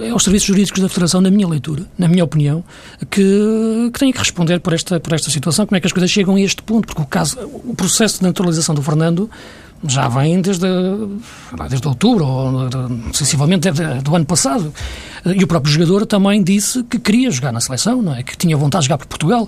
é 0.04 0.14
os 0.14 0.24
serviços 0.26 0.46
jurídicos 0.46 0.82
da 0.82 0.90
Federação, 0.90 1.22
na 1.22 1.32
minha 1.32 1.48
leitura, 1.48 1.86
na 1.98 2.06
minha 2.06 2.22
opinião, 2.22 2.62
que, 3.10 3.90
que 3.94 3.98
têm 3.98 4.12
que 4.12 4.20
responder 4.20 4.60
por 4.60 4.74
esta, 4.74 5.00
por 5.00 5.14
esta 5.14 5.32
situação, 5.32 5.66
como 5.66 5.78
é 5.78 5.80
que 5.80 5.88
as 5.88 5.94
coisas 5.94 6.12
chegam 6.12 6.36
a 6.36 6.42
este 6.42 6.62
ponto, 6.62 6.86
porque 6.86 7.02
o, 7.02 7.06
caso, 7.06 7.40
o 7.40 7.74
processo 7.74 8.18
de 8.18 8.24
naturalização 8.24 8.76
do 8.76 8.82
Fernando 8.82 9.30
já 9.86 10.10
vem 10.10 10.42
desde, 10.42 10.68
desde 11.70 11.88
outubro, 11.88 12.26
ou 12.28 12.70
sensivelmente 13.14 13.70
do 14.04 14.14
ano 14.14 14.26
passado. 14.26 14.74
E 15.26 15.42
o 15.42 15.48
próprio 15.48 15.72
jogador 15.72 16.06
também 16.06 16.44
disse 16.44 16.84
que 16.84 17.00
queria 17.00 17.32
jogar 17.32 17.54
na 17.54 17.62
seleção, 17.62 18.02
não 18.02 18.14
é? 18.14 18.22
que 18.22 18.36
tinha 18.36 18.58
vontade 18.58 18.82
de 18.82 18.88
jogar 18.88 18.98
por 18.98 19.08
Portugal. 19.08 19.48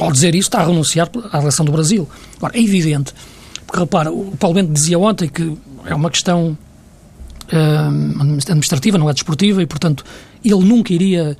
Ao 0.00 0.12
dizer 0.12 0.32
isso, 0.36 0.46
está 0.46 0.60
a 0.60 0.66
renunciar 0.66 1.10
à 1.32 1.40
seleção 1.40 1.66
do 1.66 1.72
Brasil. 1.72 2.08
Agora, 2.36 2.56
é 2.56 2.62
evidente, 2.62 3.12
porque 3.66 3.80
repara, 3.80 4.12
o 4.12 4.36
Paulo 4.38 4.54
Bento 4.54 4.72
dizia 4.72 4.96
ontem 4.96 5.28
que 5.28 5.58
é 5.84 5.92
uma 5.92 6.08
questão 6.08 6.56
administrativa, 7.48 8.98
não 8.98 9.08
é 9.08 9.12
desportiva, 9.12 9.62
e, 9.62 9.66
portanto, 9.66 10.04
ele 10.44 10.64
nunca 10.64 10.92
iria 10.92 11.36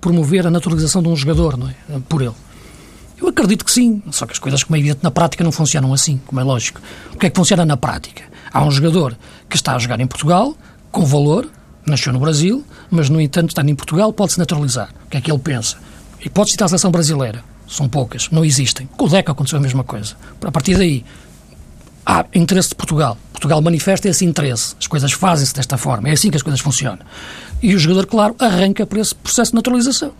promover 0.00 0.46
a 0.46 0.50
naturalização 0.50 1.02
de 1.02 1.08
um 1.08 1.16
jogador, 1.16 1.56
não 1.56 1.68
é? 1.68 1.74
Por 2.08 2.22
ele. 2.22 2.34
Eu 3.20 3.28
acredito 3.28 3.64
que 3.64 3.72
sim, 3.72 4.02
só 4.12 4.26
que 4.26 4.32
as 4.32 4.38
coisas, 4.38 4.62
como 4.62 4.76
é 4.76 4.78
evidente, 4.78 5.00
na 5.02 5.10
prática 5.10 5.42
não 5.42 5.50
funcionam 5.50 5.92
assim, 5.92 6.20
como 6.24 6.40
é 6.40 6.44
lógico. 6.44 6.80
O 7.12 7.18
que 7.18 7.26
é 7.26 7.30
que 7.30 7.36
funciona 7.36 7.66
na 7.66 7.76
prática? 7.76 8.22
Há 8.52 8.62
um 8.62 8.70
jogador 8.70 9.16
que 9.48 9.56
está 9.56 9.74
a 9.74 9.78
jogar 9.78 9.98
em 10.00 10.06
Portugal, 10.06 10.56
com 10.92 11.04
valor, 11.04 11.50
nasceu 11.84 12.12
no 12.12 12.20
Brasil, 12.20 12.64
mas, 12.90 13.10
no 13.10 13.20
entanto, 13.20 13.48
estando 13.48 13.70
em 13.70 13.74
Portugal, 13.74 14.12
pode-se 14.12 14.38
naturalizar. 14.38 14.90
O 15.06 15.10
que 15.10 15.16
é 15.16 15.20
que 15.20 15.30
ele 15.30 15.40
pensa? 15.40 15.76
E 16.24 16.28
pode 16.28 16.50
citar 16.50 16.66
a 16.66 16.68
seleção 16.68 16.90
brasileira. 16.90 17.42
São 17.66 17.88
poucas, 17.88 18.30
não 18.30 18.44
existem. 18.44 18.88
Com 18.96 19.06
o 19.06 19.08
Deca 19.08 19.32
aconteceu 19.32 19.58
a 19.58 19.62
mesma 19.62 19.84
coisa. 19.84 20.14
A 20.42 20.50
partir 20.50 20.76
daí, 20.76 21.04
há 22.08 22.24
interesse 22.34 22.70
de 22.70 22.74
Portugal. 22.74 23.18
Portugal 23.32 23.60
manifesta 23.60 24.08
esse 24.08 24.24
interesse. 24.24 24.74
As 24.80 24.86
coisas 24.86 25.12
fazem-se 25.12 25.54
desta 25.54 25.76
forma. 25.76 26.08
É 26.08 26.12
assim 26.12 26.30
que 26.30 26.36
as 26.38 26.42
coisas 26.42 26.58
funcionam. 26.58 27.00
E 27.62 27.74
o 27.74 27.78
jogador, 27.78 28.06
claro, 28.06 28.34
arranca 28.38 28.86
para 28.86 28.98
esse 28.98 29.14
processo 29.14 29.52
de 29.52 29.56
naturalização. 29.56 30.12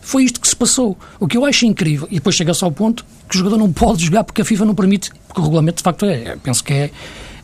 Foi 0.00 0.24
isto 0.24 0.40
que 0.40 0.48
se 0.48 0.56
passou. 0.56 0.98
O 1.20 1.28
que 1.28 1.36
eu 1.36 1.44
acho 1.44 1.64
incrível, 1.64 2.08
e 2.10 2.16
depois 2.16 2.34
chega-se 2.34 2.64
ao 2.64 2.72
ponto 2.72 3.04
que 3.28 3.36
o 3.36 3.38
jogador 3.38 3.58
não 3.58 3.72
pode 3.72 4.04
jogar 4.04 4.24
porque 4.24 4.42
a 4.42 4.44
FIFA 4.44 4.64
não 4.64 4.74
permite, 4.74 5.12
porque 5.28 5.40
o 5.40 5.44
regulamento 5.44 5.76
de 5.76 5.84
facto 5.84 6.04
é, 6.04 6.36
penso 6.42 6.64
que 6.64 6.72
é, 6.72 6.90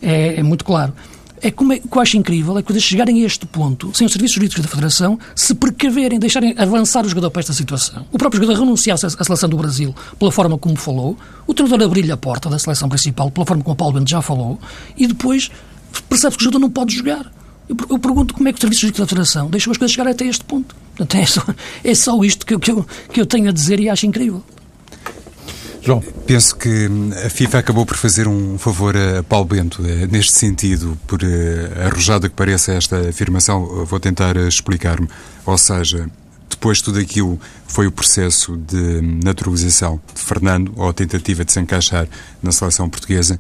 é, 0.03 0.40
é 0.40 0.42
muito 0.42 0.64
claro. 0.64 0.92
É 1.46 1.50
como 1.52 1.72
é, 1.72 1.76
o 1.76 1.88
que 1.88 1.96
eu 1.96 2.02
acho 2.02 2.16
incrível 2.16 2.59
é 2.59 2.62
que, 2.62 2.80
chegarem 2.80 3.22
a 3.22 3.24
este 3.24 3.46
ponto, 3.46 3.96
sem 3.96 4.04
os 4.04 4.12
serviços 4.12 4.35
jurídicos 4.35 4.64
da 4.64 4.68
Federação, 4.68 5.16
se 5.32 5.54
precaverem, 5.54 6.18
deixarem 6.18 6.52
avançar 6.59 7.06
o 7.06 7.09
jogador 7.09 7.30
para 7.30 7.38
esta 7.38 7.52
situação. 7.52 8.04
O 8.11 8.18
próprio 8.18 8.42
jogador 8.42 8.64
renunciasse 8.64 9.06
à 9.06 9.11
seleção 9.11 9.48
do 9.48 9.56
Brasil 9.56 9.94
pela 10.18 10.32
forma 10.32 10.59
como 10.59 10.74
falou, 10.74 11.16
o 11.46 11.54
treinador 11.54 11.87
abrir-lhe 11.87 12.11
a 12.11 12.16
porta 12.16 12.50
da 12.50 12.59
seleção 12.59 12.88
principal 12.88 13.30
pela 13.30 13.46
forma 13.46 13.62
como 13.62 13.74
o 13.74 13.76
Paulo 13.76 13.94
Bento 13.94 14.11
já 14.11 14.20
falou, 14.20 14.59
e 14.96 15.06
depois 15.06 15.48
percebe 16.09 16.35
que 16.35 16.42
o 16.42 16.44
jogador 16.46 16.59
não 16.59 16.70
pode 16.70 16.96
jogar. 16.96 17.32
Eu, 17.68 17.76
eu 17.90 17.98
pergunto 18.00 18.35
como 18.35 18.48
é 18.48 18.52
que 18.52 18.59
o 18.59 18.61
Serviço 18.61 18.80
Jurídico 18.80 19.02
da 19.04 19.09
Federação 19.09 19.48
deixou 19.48 19.70
as 19.70 19.78
coisas 19.78 19.94
chegar 19.94 20.11
até 20.11 20.26
este 20.26 20.44
ponto. 20.44 20.74
Portanto, 20.96 21.14
é, 21.14 21.26
só, 21.26 21.42
é 21.85 21.94
só 21.94 22.24
isto 22.24 22.44
que, 22.44 22.59
que, 22.59 22.72
eu, 22.72 22.85
que 23.12 23.20
eu 23.20 23.26
tenho 23.26 23.48
a 23.48 23.52
dizer 23.52 23.78
e 23.78 23.88
acho 23.88 24.04
incrível. 24.04 24.42
João. 25.87 26.03
Penso 26.27 26.57
que 26.57 26.88
a 27.25 27.31
FIFA 27.31 27.59
acabou 27.59 27.87
por 27.87 27.96
fazer 27.96 28.27
um 28.27 28.59
favor 28.59 28.96
a 28.96 29.22
Paulo 29.22 29.46
Bento 29.46 29.87
eh, 29.87 30.09
neste 30.11 30.33
sentido, 30.33 30.99
por 31.07 31.22
eh, 31.22 31.87
arrojada 31.87 32.29
que 32.29 32.35
pareça 32.35 32.72
esta 32.72 33.09
afirmação, 33.09 33.85
vou 33.85 34.01
tentar 34.01 34.37
eh, 34.37 34.49
explicar-me. 34.49 35.09
Ou 35.44 35.57
seja, 35.57 36.11
depois 36.51 36.79
de 36.79 36.85
tudo 36.85 36.99
aquilo 36.99 37.38
foi 37.68 37.87
o 37.87 37.92
processo 37.92 38.57
de 38.57 39.01
naturalização 39.22 40.01
de 40.12 40.20
Fernando, 40.20 40.72
ou 40.75 40.88
a 40.88 40.92
tentativa 40.92 41.44
de 41.44 41.53
se 41.53 41.61
encaixar 41.61 42.09
na 42.42 42.51
seleção 42.51 42.90
portuguesa, 42.90 43.38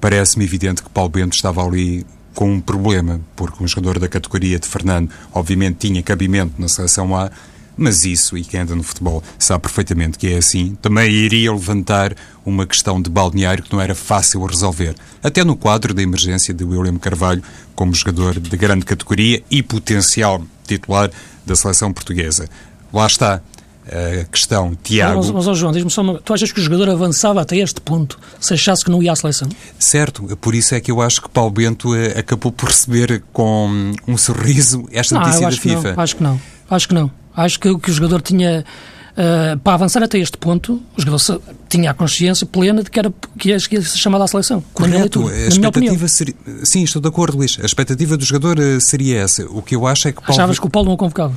parece-me 0.00 0.44
evidente 0.44 0.84
que 0.84 0.90
Paulo 0.90 1.10
Bento 1.10 1.34
estava 1.34 1.60
ali 1.66 2.06
com 2.36 2.52
um 2.52 2.60
problema, 2.60 3.20
porque 3.34 3.64
um 3.64 3.66
jogador 3.66 3.98
da 3.98 4.06
categoria 4.06 4.60
de 4.60 4.68
Fernando, 4.68 5.10
obviamente, 5.32 5.88
tinha 5.88 6.00
cabimento 6.04 6.54
na 6.56 6.68
seleção 6.68 7.16
A, 7.16 7.32
mas 7.80 8.04
isso, 8.04 8.36
e 8.36 8.44
quem 8.44 8.60
anda 8.60 8.76
no 8.76 8.82
futebol 8.82 9.22
sabe 9.38 9.62
perfeitamente 9.62 10.18
que 10.18 10.34
é 10.34 10.36
assim, 10.36 10.76
também 10.82 11.10
iria 11.10 11.50
levantar 11.50 12.14
uma 12.44 12.66
questão 12.66 13.00
de 13.00 13.08
balneário 13.08 13.64
que 13.64 13.72
não 13.72 13.80
era 13.80 13.94
fácil 13.94 14.44
resolver. 14.44 14.94
Até 15.22 15.42
no 15.42 15.56
quadro 15.56 15.94
da 15.94 16.02
emergência 16.02 16.52
de 16.52 16.62
William 16.62 16.98
Carvalho, 16.98 17.42
como 17.74 17.94
jogador 17.94 18.38
de 18.38 18.54
grande 18.54 18.84
categoria 18.84 19.42
e 19.50 19.62
potencial 19.62 20.44
titular 20.66 21.10
da 21.46 21.56
seleção 21.56 21.90
portuguesa. 21.90 22.48
Lá 22.92 23.06
está 23.06 23.40
a 23.86 24.24
questão, 24.24 24.76
Tiago. 24.82 25.16
Mas, 25.16 25.30
mas 25.30 25.46
oh 25.48 25.54
João, 25.54 25.72
diz-me 25.72 25.90
só 25.90 26.02
uma 26.02 26.18
Tu 26.20 26.34
achas 26.34 26.52
que 26.52 26.60
o 26.60 26.62
jogador 26.62 26.90
avançava 26.90 27.40
até 27.40 27.56
este 27.56 27.80
ponto 27.80 28.18
se 28.38 28.52
achasse 28.54 28.84
que 28.84 28.90
não 28.90 29.02
ia 29.02 29.12
à 29.12 29.16
seleção? 29.16 29.48
Certo, 29.78 30.36
por 30.36 30.54
isso 30.54 30.74
é 30.74 30.80
que 30.80 30.90
eu 30.90 31.00
acho 31.00 31.22
que 31.22 31.28
Paulo 31.28 31.50
Bento 31.50 31.94
eh, 31.94 32.18
acabou 32.18 32.52
por 32.52 32.68
receber 32.68 33.22
com 33.32 33.92
um 34.06 34.16
sorriso 34.18 34.86
esta 34.92 35.14
não, 35.14 35.22
notícia 35.22 35.48
da 35.48 35.56
FIFA. 35.56 35.94
Não, 35.94 36.02
acho 36.02 36.16
que 36.16 36.22
não, 36.22 36.40
acho 36.68 36.88
que 36.88 36.94
não. 36.94 37.10
Acho 37.44 37.58
que, 37.58 37.78
que 37.78 37.90
o 37.90 37.94
jogador 37.94 38.22
tinha. 38.22 38.64
Uh, 39.10 39.58
para 39.58 39.74
avançar 39.74 40.02
até 40.02 40.18
este 40.18 40.38
ponto, 40.38 40.80
o 40.96 41.00
jogador 41.00 41.42
tinha 41.68 41.90
a 41.90 41.94
consciência 41.94 42.46
plena 42.46 42.82
de 42.82 42.90
que 42.90 42.98
era 42.98 43.12
que 43.38 43.48
ia, 43.48 43.58
ser 43.58 43.82
chamado 43.82 44.22
à 44.22 44.28
seleção. 44.28 44.62
Correto, 44.72 45.28
a 45.28 45.48
expectativa 45.48 46.08
seria. 46.08 46.34
Sim, 46.62 46.84
estou 46.84 47.02
de 47.02 47.08
acordo, 47.08 47.36
Luís. 47.36 47.58
A 47.60 47.66
expectativa 47.66 48.16
do 48.16 48.24
jogador 48.24 48.58
eh, 48.58 48.78
seria 48.80 49.20
essa. 49.20 49.44
O 49.46 49.62
que 49.62 49.74
eu 49.74 49.86
acho 49.86 50.08
é 50.08 50.12
que 50.12 50.20
Paulo. 50.20 50.32
Achavas 50.32 50.58
que 50.58 50.66
o 50.66 50.70
Paulo 50.70 50.88
não 50.88 50.96
convocava? 50.96 51.34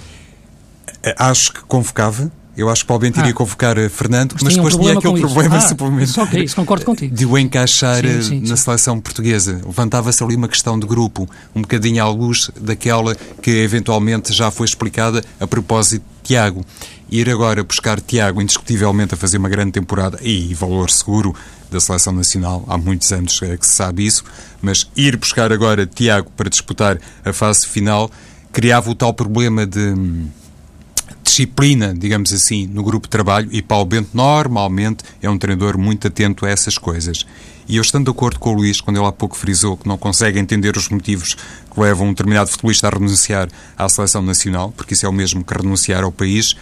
Acho 1.18 1.52
que 1.52 1.62
convocava 1.64 2.32
eu 2.56 2.70
acho 2.70 2.84
que 2.84 2.88
Paulo 2.88 3.02
Bento 3.02 3.20
iria 3.20 3.32
ah. 3.32 3.34
convocar 3.34 3.78
eh, 3.78 3.90
Fernando, 3.90 4.34
mas, 4.34 4.44
mas 4.44 4.56
depois 4.56 4.76
um 4.76 4.80
tinha 4.80 4.98
aquele 4.98 5.20
problema, 5.20 5.58
ah, 5.58 6.30
é 6.34 6.44
isso, 6.44 6.56
concordo 6.56 6.86
contigo. 6.86 7.16
De 7.16 7.26
o 7.26 7.38
encaixar 7.38 8.04
sim, 8.04 8.08
eh, 8.08 8.22
sim, 8.22 8.40
na 8.42 8.56
sim. 8.56 8.64
seleção 8.64 9.00
portuguesa. 9.00 9.60
Levantava-se 9.66 10.24
ali 10.24 10.36
uma 10.36 10.48
questão 10.48 10.80
de 10.80 10.86
grupo, 10.86 11.28
um 11.56 11.62
bocadinho 11.62 12.04
à 12.04 12.10
luz 12.10 12.52
daquela 12.60 13.16
que 13.42 13.50
eventualmente 13.50 14.32
já 14.32 14.52
foi 14.52 14.66
explicada 14.66 15.24
a 15.40 15.48
propósito 15.48 16.04
de 16.22 16.28
Tiago. 16.28 16.64
Ir 17.10 17.30
agora 17.30 17.64
buscar 17.64 18.00
Tiago, 18.00 18.42
indiscutivelmente, 18.42 19.14
a 19.14 19.18
fazer 19.18 19.38
uma 19.38 19.50
grande 19.50 19.72
temporada 19.72 20.20
e 20.22 20.54
valor 20.54 20.90
seguro 20.90 21.36
da 21.72 21.80
seleção 21.80 22.14
nacional, 22.14 22.64
há 22.68 22.78
muitos 22.78 23.12
anos 23.12 23.42
eh, 23.42 23.58
que 23.58 23.66
se 23.66 23.74
sabe 23.74 24.06
isso, 24.06 24.24
mas 24.62 24.88
ir 24.96 25.18
buscar 25.18 25.52
agora 25.52 25.88
Tiago 25.88 26.30
para 26.38 26.50
disputar 26.50 27.00
a 27.26 27.34
fase 27.34 27.68
final 27.68 28.12
criava 28.52 28.92
o 28.92 28.96
tal 28.96 29.12
problema 29.14 29.66
de 29.66 29.80
hum, 29.80 30.28
disciplina, 31.24 31.94
digamos 31.94 32.32
assim, 32.34 32.68
no 32.68 32.84
grupo 32.84 33.08
de 33.08 33.12
trabalho 33.12 33.50
e 33.52 33.62
Paulo 33.62 33.86
Bento 33.86 34.10
normalmente 34.14 35.04
é 35.22 35.30
um 35.30 35.38
treinador 35.38 35.78
muito 35.78 36.08
atento 36.08 36.46
a 36.46 36.50
essas 36.50 36.78
coisas. 36.78 37.26
E 37.68 37.78
eu 37.78 37.82
estando 37.82 38.06
de 38.06 38.12
acordo 38.12 38.40
com 38.40 38.52
o 38.52 38.54
Luís, 38.54 38.82
quando 38.82 38.98
ele 38.98 39.06
há 39.06 39.12
pouco 39.12 39.38
frisou 39.38 39.78
que 39.78 39.88
não 39.88 39.98
consegue 39.98 40.38
entender 40.38 40.76
os 40.76 40.90
motivos 40.90 41.36
que 41.74 41.80
levam 41.80 42.08
um 42.08 42.10
determinado 42.10 42.50
futebolista 42.50 42.88
a 42.88 42.92
renunciar 42.92 43.50
à 43.78 43.88
seleção 43.88 44.22
nacional, 44.22 44.74
porque 44.76 44.94
isso 44.94 45.06
é 45.06 45.10
o 45.10 45.14
mesmo 45.14 45.44
que 45.44 45.54
renunciar 45.54 46.04
ao 46.04 46.12
país, 46.12 46.56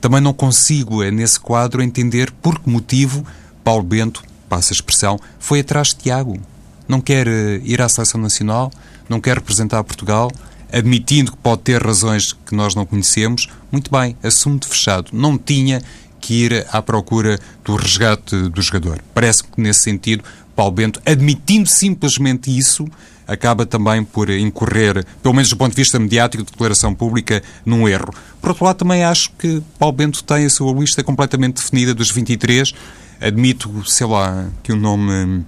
também 0.00 0.20
não 0.20 0.32
consigo, 0.32 1.02
é, 1.02 1.10
nesse 1.10 1.40
quadro, 1.40 1.82
entender 1.82 2.30
por 2.30 2.58
que 2.60 2.70
motivo 2.70 3.24
Paulo 3.64 3.82
Bento, 3.82 4.22
passa 4.48 4.72
a 4.72 4.76
expressão, 4.76 5.18
foi 5.38 5.60
atrás 5.60 5.88
de 5.88 5.96
Tiago. 5.96 6.38
Não 6.86 7.00
quer 7.00 7.26
eh, 7.26 7.60
ir 7.64 7.80
à 7.80 7.88
seleção 7.88 8.20
nacional, 8.20 8.70
não 9.08 9.20
quer 9.20 9.36
representar 9.36 9.82
Portugal, 9.82 10.30
admitindo 10.74 11.30
que 11.30 11.38
pode 11.38 11.62
ter 11.62 11.80
razões 11.80 12.32
que 12.32 12.54
nós 12.54 12.74
não 12.74 12.84
conhecemos, 12.84 13.48
muito 13.70 13.90
bem, 13.90 14.16
assunto 14.22 14.68
fechado. 14.68 15.10
Não 15.12 15.38
tinha 15.38 15.80
que 16.20 16.34
ir 16.44 16.66
à 16.72 16.82
procura 16.82 17.38
do 17.64 17.76
resgate 17.76 18.48
do 18.48 18.60
jogador. 18.60 19.00
Parece 19.14 19.44
que, 19.44 19.60
nesse 19.60 19.80
sentido, 19.80 20.24
Paulo 20.56 20.72
Bento, 20.72 21.00
admitindo 21.06 21.68
simplesmente 21.68 22.56
isso, 22.56 22.88
acaba 23.26 23.64
também 23.64 24.02
por 24.02 24.28
incorrer, 24.30 25.04
pelo 25.22 25.34
menos 25.34 25.48
do 25.48 25.56
ponto 25.56 25.70
de 25.70 25.76
vista 25.76 25.98
mediático, 25.98 26.42
de 26.42 26.50
declaração 26.50 26.92
pública, 26.92 27.42
num 27.64 27.88
erro. 27.88 28.12
Por 28.40 28.50
outro 28.50 28.64
lado, 28.64 28.76
também 28.76 29.04
acho 29.04 29.30
que 29.38 29.62
Paulo 29.78 29.94
Bento 29.94 30.24
tem 30.24 30.44
a 30.44 30.50
sua 30.50 30.72
lista 30.72 31.04
completamente 31.04 31.56
definida 31.56 31.94
dos 31.94 32.10
23. 32.10 32.72
Admito, 33.20 33.88
sei 33.88 34.06
lá, 34.06 34.48
que 34.62 34.72
um 34.72 34.76
nome 34.76 35.44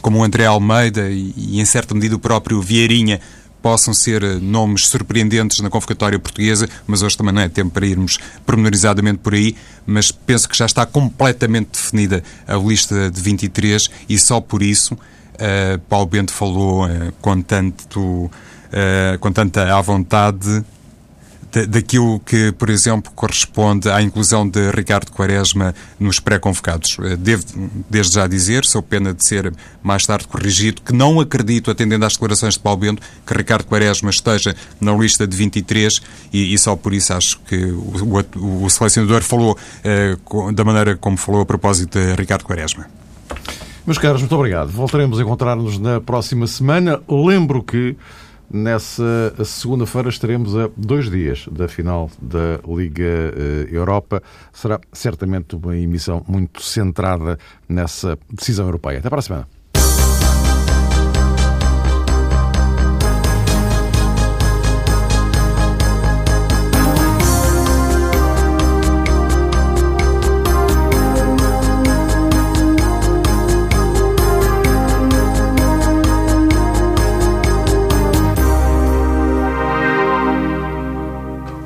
como 0.00 0.18
o 0.18 0.22
André 0.22 0.44
Almeida 0.44 1.10
e, 1.10 1.32
e, 1.36 1.60
em 1.60 1.64
certa 1.64 1.94
medida, 1.94 2.14
o 2.14 2.18
próprio 2.18 2.60
Vieirinha 2.60 3.20
possam 3.64 3.94
ser 3.94 4.22
eh, 4.22 4.34
nomes 4.34 4.88
surpreendentes 4.88 5.60
na 5.60 5.70
convocatória 5.70 6.18
portuguesa, 6.18 6.68
mas 6.86 7.00
hoje 7.00 7.16
também 7.16 7.32
não 7.32 7.40
é 7.40 7.48
tempo 7.48 7.70
para 7.70 7.86
irmos 7.86 8.18
pormenorizadamente 8.44 9.20
por 9.20 9.32
aí, 9.32 9.56
mas 9.86 10.12
penso 10.12 10.46
que 10.46 10.54
já 10.54 10.66
está 10.66 10.84
completamente 10.84 11.70
definida 11.72 12.22
a 12.46 12.56
lista 12.56 13.10
de 13.10 13.18
23 13.22 13.90
e 14.06 14.18
só 14.18 14.38
por 14.38 14.62
isso 14.62 14.92
uh, 14.92 15.78
Paulo 15.88 16.04
Bento 16.04 16.30
falou 16.30 16.84
uh, 16.84 17.10
com, 17.22 17.40
tanto, 17.40 18.00
uh, 18.00 19.18
com 19.18 19.32
tanta 19.32 19.74
à 19.74 19.80
vontade 19.80 20.62
daquilo 21.66 22.20
que, 22.20 22.52
por 22.52 22.68
exemplo, 22.68 23.12
corresponde 23.14 23.88
à 23.90 24.02
inclusão 24.02 24.48
de 24.48 24.70
Ricardo 24.70 25.10
Quaresma 25.12 25.74
nos 25.98 26.18
pré-convocados. 26.20 26.96
Eh, 27.00 27.16
devo, 27.16 27.44
desde 27.88 28.14
já 28.14 28.26
dizer, 28.26 28.64
sou 28.64 28.82
pena 28.82 29.14
de 29.14 29.24
ser 29.24 29.52
mais 29.82 30.04
tarde 30.06 30.26
corrigido, 30.26 30.82
que 30.82 30.92
não 30.92 31.20
acredito, 31.20 31.70
atendendo 31.70 32.04
às 32.04 32.14
declarações 32.14 32.54
de 32.54 32.60
Paulo 32.60 32.80
Bento, 32.80 33.02
que 33.26 33.34
Ricardo 33.34 33.64
Quaresma 33.64 34.10
esteja 34.10 34.54
na 34.80 34.92
lista 34.92 35.26
de 35.26 35.36
23 35.36 36.02
e, 36.32 36.54
e 36.54 36.58
só 36.58 36.74
por 36.76 36.92
isso 36.92 37.12
acho 37.12 37.38
que 37.46 37.56
o, 37.56 38.24
o, 38.36 38.64
o 38.64 38.70
selecionador 38.70 39.22
falou 39.22 39.56
uh, 39.56 40.52
da 40.52 40.64
maneira 40.64 40.96
como 40.96 41.16
falou 41.16 41.42
a 41.42 41.46
propósito 41.46 41.98
de 41.98 42.14
Ricardo 42.14 42.44
Quaresma. 42.44 42.86
Meus 43.86 43.98
caros, 43.98 44.22
muito 44.22 44.34
obrigado. 44.34 44.70
Voltaremos 44.70 45.18
a 45.18 45.22
encontrar-nos 45.22 45.78
na 45.78 46.00
próxima 46.00 46.46
semana. 46.46 47.00
Lembro 47.06 47.62
que 47.62 47.94
Nessa 48.50 49.34
segunda-feira 49.44 50.08
estaremos 50.08 50.56
a 50.56 50.70
dois 50.76 51.10
dias 51.10 51.46
da 51.50 51.66
final 51.66 52.10
da 52.20 52.60
Liga 52.66 53.02
eh, 53.02 53.68
Europa. 53.70 54.22
Será 54.52 54.78
certamente 54.92 55.56
uma 55.56 55.76
emissão 55.76 56.24
muito 56.28 56.62
centrada 56.62 57.38
nessa 57.68 58.18
decisão 58.30 58.66
europeia. 58.66 58.98
Até 58.98 59.08
para 59.08 59.18
a 59.18 59.22
semana. 59.22 59.53